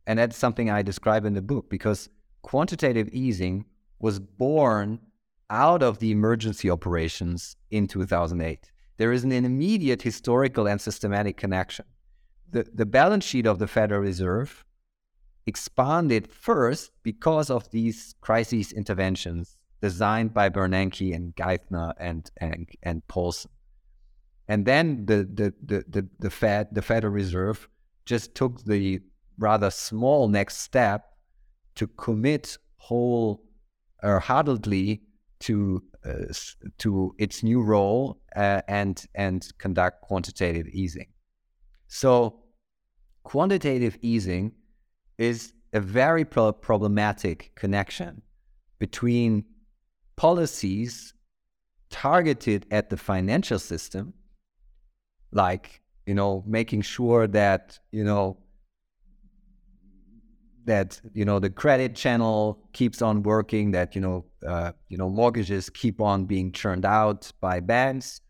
[0.06, 2.08] and that's something I describe in the book, because
[2.42, 3.64] quantitative easing
[4.00, 5.00] was born
[5.50, 8.70] out of the emergency operations in 2008.
[8.96, 11.84] There is an immediate historical and systematic connection.
[12.50, 14.64] The, the balance sheet of the Federal Reserve
[15.46, 23.06] expanded first because of these crisis interventions designed by Bernanke and Geithner and, and, and
[23.06, 23.50] Paulson.
[24.48, 27.68] And then the, the, the, the, the Fed, the Federal Reserve,
[28.06, 29.00] just took the
[29.38, 31.14] rather small next step
[31.74, 33.44] to commit whole
[34.02, 35.02] or heartedly
[35.40, 36.32] to uh,
[36.78, 41.08] to its new role uh, and and conduct quantitative easing.
[41.88, 42.40] So,
[43.24, 44.52] quantitative easing
[45.18, 48.22] is a very pro- problematic connection
[48.78, 49.44] between
[50.16, 51.14] policies
[51.90, 54.14] targeted at the financial system,
[55.32, 58.38] like you know making sure that you know
[60.68, 65.08] that you know the credit channel keeps on working, that you know uh, you know
[65.08, 68.20] mortgages keep on being churned out by banks,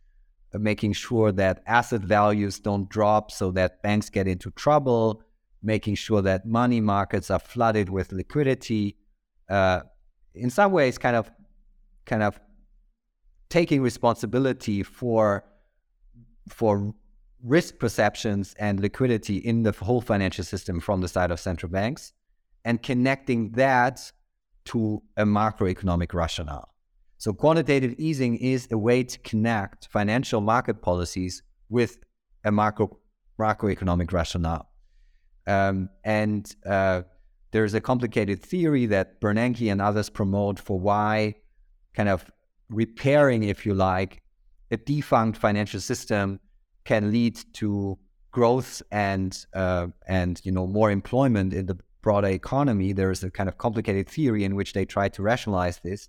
[0.55, 5.22] uh, making sure that asset values don't drop so that banks get into trouble,
[5.62, 8.96] making sure that money markets are flooded with liquidity.
[9.51, 9.80] Uh,
[10.34, 11.30] in some ways, kind of
[12.07, 12.40] kind of
[13.49, 15.44] taking responsibility for
[16.49, 16.94] for
[17.44, 22.12] risk perceptions and liquidity in the whole financial system from the side of central banks
[22.64, 24.12] and connecting that
[24.64, 26.68] to a macroeconomic rationale.
[27.16, 31.99] So, quantitative easing is a way to connect financial market policies with
[32.44, 32.99] a macro
[33.40, 34.68] macroeconomic rationale.
[35.46, 37.03] Um, and uh,
[37.53, 41.34] there's a complicated theory that Bernanke and others promote for why
[41.94, 42.30] kind of
[42.68, 44.22] repairing, if you like,
[44.71, 46.41] a defunct financial system
[46.85, 47.99] can lead to
[48.31, 52.93] growth and uh, and you know more employment in the broader economy.
[52.93, 56.09] There is a kind of complicated theory in which they try to rationalize this.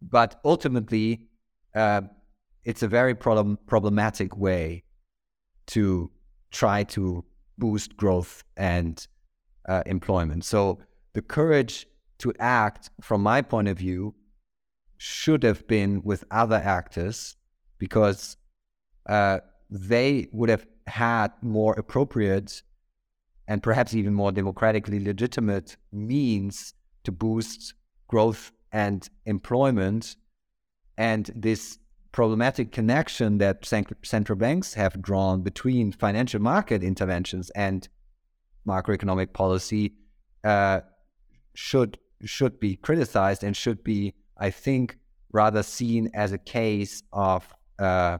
[0.00, 1.28] But ultimately,
[1.74, 2.02] uh,
[2.64, 4.84] it's a very problem- problematic way
[5.68, 6.10] to
[6.50, 7.24] try to
[7.58, 9.06] boost growth and
[9.68, 10.44] uh, employment.
[10.44, 10.78] So
[11.14, 11.86] the courage
[12.18, 14.14] to act, from my point of view,
[14.96, 17.36] should have been with other actors
[17.84, 18.38] because
[19.06, 19.38] uh,
[19.70, 22.62] they would have had more appropriate
[23.46, 26.72] and perhaps even more democratically legitimate means
[27.04, 27.74] to boost
[28.08, 30.16] growth and employment.
[30.96, 31.78] And this
[32.10, 33.66] problematic connection that
[34.02, 37.86] central banks have drawn between financial market interventions and
[38.66, 39.92] macroeconomic policy
[40.42, 40.80] uh,
[41.54, 44.96] should should be criticized and should be, I think,
[45.32, 48.18] rather seen as a case of uh,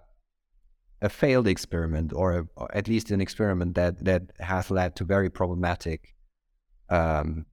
[1.03, 5.05] a failed experiment or, a, or, at least an experiment that that has led to
[5.05, 6.15] very problematic
[6.89, 7.47] um,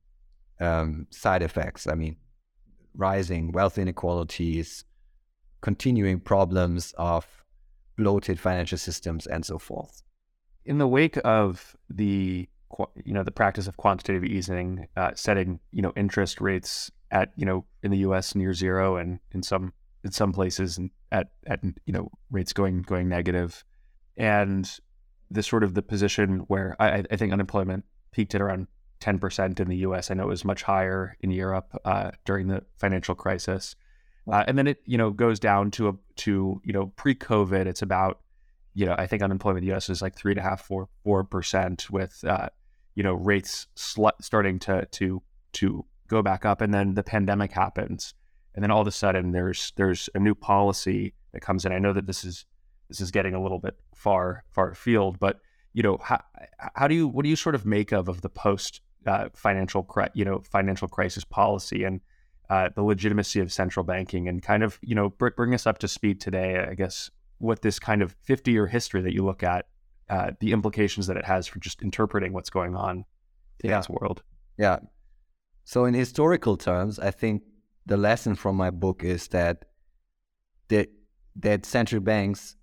[0.59, 1.87] um, side effects.
[1.87, 2.15] I mean,
[2.95, 4.85] rising wealth inequalities,
[5.61, 7.25] continuing problems of
[7.97, 10.01] bloated financial systems, and so forth.
[10.65, 12.47] In the wake of the
[13.03, 17.45] you know the practice of quantitative easing, uh, setting you know interest rates at you
[17.45, 18.33] know in the U.S.
[18.35, 19.73] near zero and in some
[20.03, 20.79] in some places
[21.11, 23.63] at at you know rates going going negative,
[24.17, 24.79] and
[25.29, 28.67] the sort of the position where I, I think unemployment peaked at around
[28.99, 30.11] ten percent in the U.S.
[30.11, 33.75] I know it was much higher in Europe uh, during the financial crisis,
[34.31, 37.81] uh, and then it you know goes down to a to you know pre-COVID it's
[37.81, 38.19] about
[38.73, 39.89] you know I think unemployment in the U.S.
[39.89, 42.49] is like three and a half four four percent with uh,
[42.95, 45.21] you know rates sl- starting to to
[45.53, 48.13] to go back up, and then the pandemic happens
[48.55, 51.71] and then all of a sudden there's there's a new policy that comes in.
[51.71, 52.45] I know that this is
[52.89, 55.39] this is getting a little bit far far afield, but
[55.73, 56.21] you know how
[56.75, 59.87] how do you what do you sort of make of of the post uh, financial
[60.13, 62.01] you know financial crisis policy and
[62.49, 65.79] uh, the legitimacy of central banking and kind of you know br- bring us up
[65.79, 66.65] to speed today.
[66.69, 69.65] I guess what this kind of 50 year history that you look at,
[70.09, 73.05] uh, the implications that it has for just interpreting what's going on
[73.63, 73.77] in yeah.
[73.77, 74.21] this world.
[74.57, 74.79] Yeah.
[75.63, 77.43] So in historical terms, I think
[77.85, 79.65] the lesson from my book is that
[80.69, 80.89] that
[81.35, 82.55] that central banks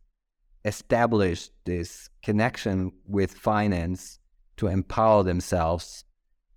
[0.64, 4.18] established this connection with finance
[4.56, 6.04] to empower themselves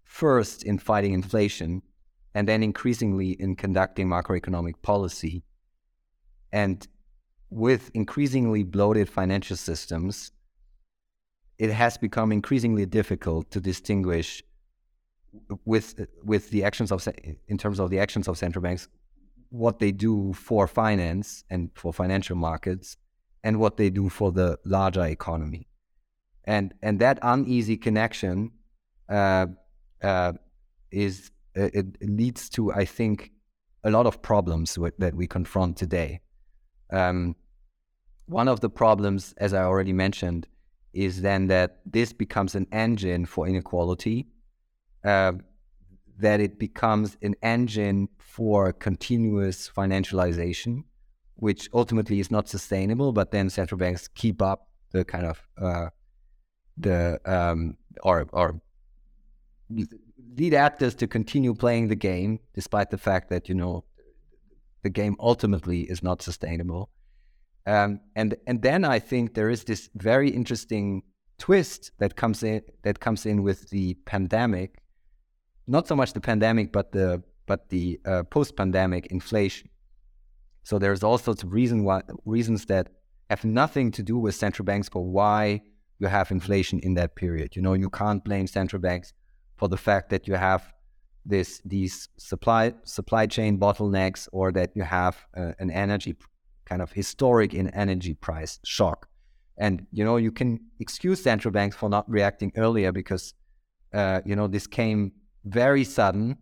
[0.03, 1.81] first in fighting inflation
[2.33, 5.43] and then increasingly in conducting macroeconomic policy.
[6.51, 6.85] And
[7.49, 10.31] with increasingly bloated financial systems
[11.61, 14.41] it has become increasingly difficult to distinguish
[15.65, 17.07] with with the actions of
[17.47, 18.87] in terms of the actions of central banks,
[19.49, 22.97] what they do for finance and for financial markets,
[23.43, 25.67] and what they do for the larger economy,
[26.45, 28.51] and and that uneasy connection
[29.09, 29.47] uh,
[30.01, 30.33] uh,
[30.91, 33.31] is uh, it leads to I think
[33.83, 36.21] a lot of problems w- that we confront today.
[36.91, 37.35] Um,
[38.25, 40.47] one of the problems, as I already mentioned,
[40.93, 44.27] is then that this becomes an engine for inequality,
[45.03, 45.33] uh,
[46.19, 50.83] that it becomes an engine for continuous financialization,
[51.35, 53.11] which ultimately is not sustainable.
[53.11, 55.89] But then central banks keep up the kind of uh,
[56.77, 58.61] the um, or or
[60.37, 63.83] lead actors to continue playing the game, despite the fact that you know
[64.83, 66.89] the game ultimately is not sustainable.
[67.65, 71.03] Um, and and then I think there is this very interesting
[71.37, 74.80] twist that comes in that comes in with the pandemic,
[75.67, 79.69] not so much the pandemic, but the but the uh, post-pandemic inflation.
[80.63, 82.89] So there's all sorts of reason why, reasons that
[83.29, 85.61] have nothing to do with central banks for why
[85.99, 87.55] you have inflation in that period.
[87.55, 89.13] You know, you can't blame central banks
[89.57, 90.73] for the fact that you have
[91.25, 96.15] this these supply supply chain bottlenecks or that you have uh, an energy
[96.65, 99.07] kind of historic in energy price shock.
[99.57, 103.33] And you know, you can excuse central banks for not reacting earlier because
[103.93, 105.11] uh, you know this came
[105.43, 106.37] very sudden,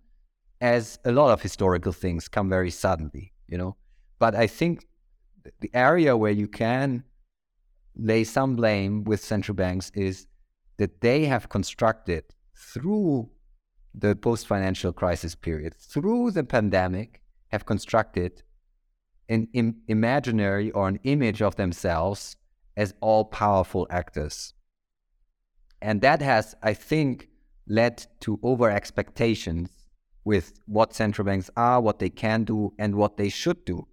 [0.62, 3.34] as a lot of historical things come very suddenly.
[3.47, 3.76] You know,
[4.20, 4.88] but I think
[5.62, 7.04] the area where you can
[7.95, 10.28] lay some blame with central banks is
[10.78, 12.24] that they have constructed
[12.56, 13.30] through
[13.93, 18.43] the post financial crisis period, through the pandemic, have constructed
[19.28, 22.36] an Im- imaginary or an image of themselves
[22.78, 24.54] as all powerful actors.
[25.82, 27.30] And that has, I think,
[27.70, 29.70] led to over expectations
[30.26, 33.88] with what central banks are, what they can do, and what they should do.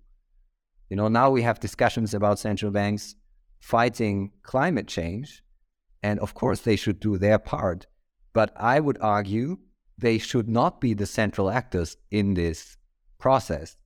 [0.91, 3.15] You know, now we have discussions about central banks
[3.61, 5.43] fighting climate change.
[6.03, 7.87] And of course, they should do their part.
[8.33, 9.59] But I would argue
[9.99, 12.77] they should not be the central actors in this
[13.19, 13.77] process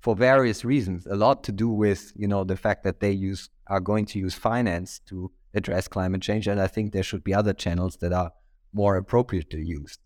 [0.00, 1.06] for various reasons.
[1.06, 4.18] A lot to do with, you know, the fact that they use are going to
[4.18, 6.46] use finance to address climate change.
[6.46, 8.32] And I think there should be other channels that are
[8.76, 9.98] more appropriate to use.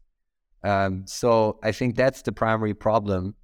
[0.62, 3.34] Um, so I think that's the primary problem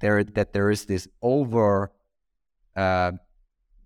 [0.00, 1.92] there that there is this over
[2.76, 3.12] uh,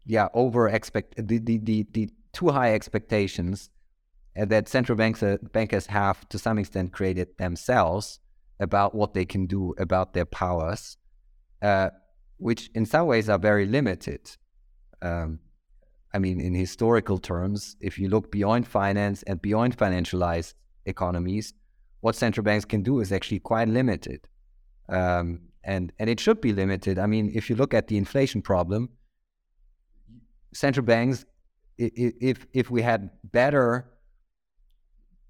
[0.07, 3.71] yeah, over expect the, the, the, the too high expectations
[4.35, 8.19] that central banks uh, bankers have to some extent created themselves
[8.59, 10.97] about what they can do about their powers,
[11.61, 11.91] uh,
[12.39, 14.37] which in some ways are very limited.
[15.03, 15.41] Um,
[16.15, 20.55] I mean, in historical terms, if you look beyond finance and beyond financialized
[20.87, 21.55] economies,
[22.01, 24.27] what central banks can do is actually quite limited.
[24.89, 26.99] Um, and, and it should be limited.
[26.99, 28.91] I mean, if you look at the inflation problem,
[30.53, 31.25] central banks,
[31.79, 33.89] if if we had better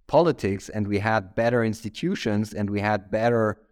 [0.06, 3.62] politics and we had better institutions and we had better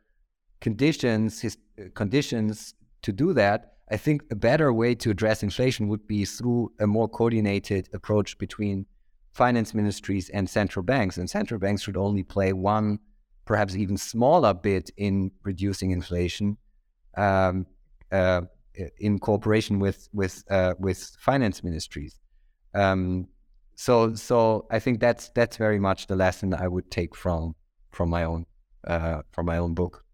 [0.60, 1.58] conditions his,
[1.94, 6.72] conditions to do that, I think a better way to address inflation would be through
[6.78, 8.86] a more coordinated approach between
[9.32, 11.18] finance ministries and central banks.
[11.18, 12.98] And central banks should only play one,
[13.44, 16.56] perhaps even smaller bit in reducing inflation.
[17.16, 17.66] Um,
[18.12, 18.42] uh,
[18.98, 22.18] in cooperation with with uh, with finance ministries.
[22.74, 23.28] Um,
[23.74, 27.54] so so I think that's that's very much the lesson I would take from
[27.90, 28.46] from my own
[28.86, 30.04] uh, from my own book.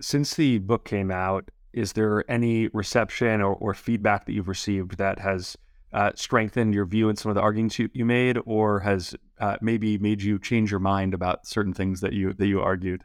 [0.00, 4.98] Since the book came out, is there any reception or, or feedback that you've received
[4.98, 5.56] that has
[5.94, 9.56] uh, strengthened your view in some of the arguments you, you made, or has uh,
[9.62, 13.04] maybe made you change your mind about certain things that you that you argued?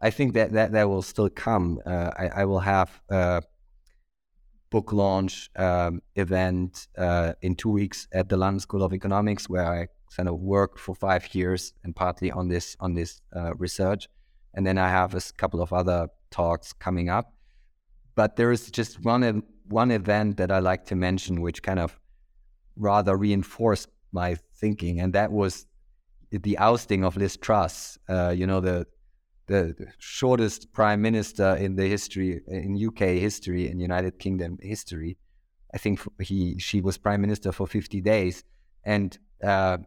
[0.00, 1.80] I think that that, that will still come.
[1.84, 3.42] Uh, I, I, will have a
[4.70, 9.66] book launch um, event uh, in two weeks at the London School of Economics, where
[9.66, 14.08] I kind of worked for five years and partly on this on this uh, research,
[14.54, 17.34] and then I have a couple of other talks coming up.
[18.14, 21.99] But there is just one one event that I like to mention, which kind of
[22.76, 25.66] rather reinforced my thinking, and that was
[26.30, 27.98] the ousting of Liz Truss.
[28.08, 28.86] Uh, you know the
[29.46, 35.16] the, shortest prime minister in the history in UK history in United Kingdom history.
[35.74, 38.44] I think he she was prime minister for 50 days,
[38.84, 39.78] and uh,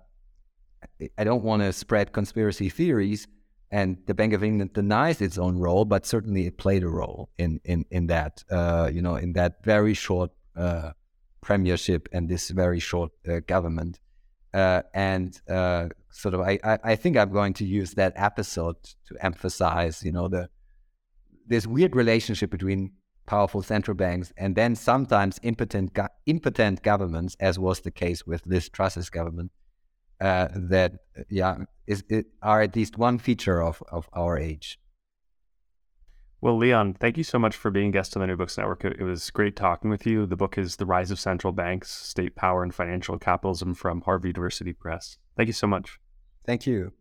[1.17, 3.27] I don't want to spread conspiracy theories.
[3.71, 7.29] And the Bank of England denies its own role, but certainly it played a role
[7.37, 10.91] in in in that uh, you know in that very short uh,
[11.43, 13.99] premiership and this very short uh, government.
[14.53, 18.75] Uh, and uh, sort of, I, I, think I'm going to use that episode
[19.07, 20.47] to emphasize, you know, the
[21.47, 22.91] this weird relationship between
[23.25, 28.43] powerful central banks and then sometimes impotent go- impotent governments, as was the case with
[28.43, 29.51] this Truss's government,
[30.21, 30.93] uh, that
[31.29, 34.79] yeah is it, are at least one feature of of our age.
[36.43, 38.83] Well, Leon, thank you so much for being guest on the New Books Network.
[38.83, 40.25] It, was great talking with you.
[40.25, 44.27] The book is The Rise of Central Banks State Power and Financial Capitalism from Harvard
[44.27, 45.17] University Press.
[45.37, 46.01] Thank you so much.
[46.45, 46.91] Thank you.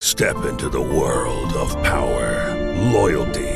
[0.00, 2.54] Step into the world of power,
[2.92, 3.55] loyalty,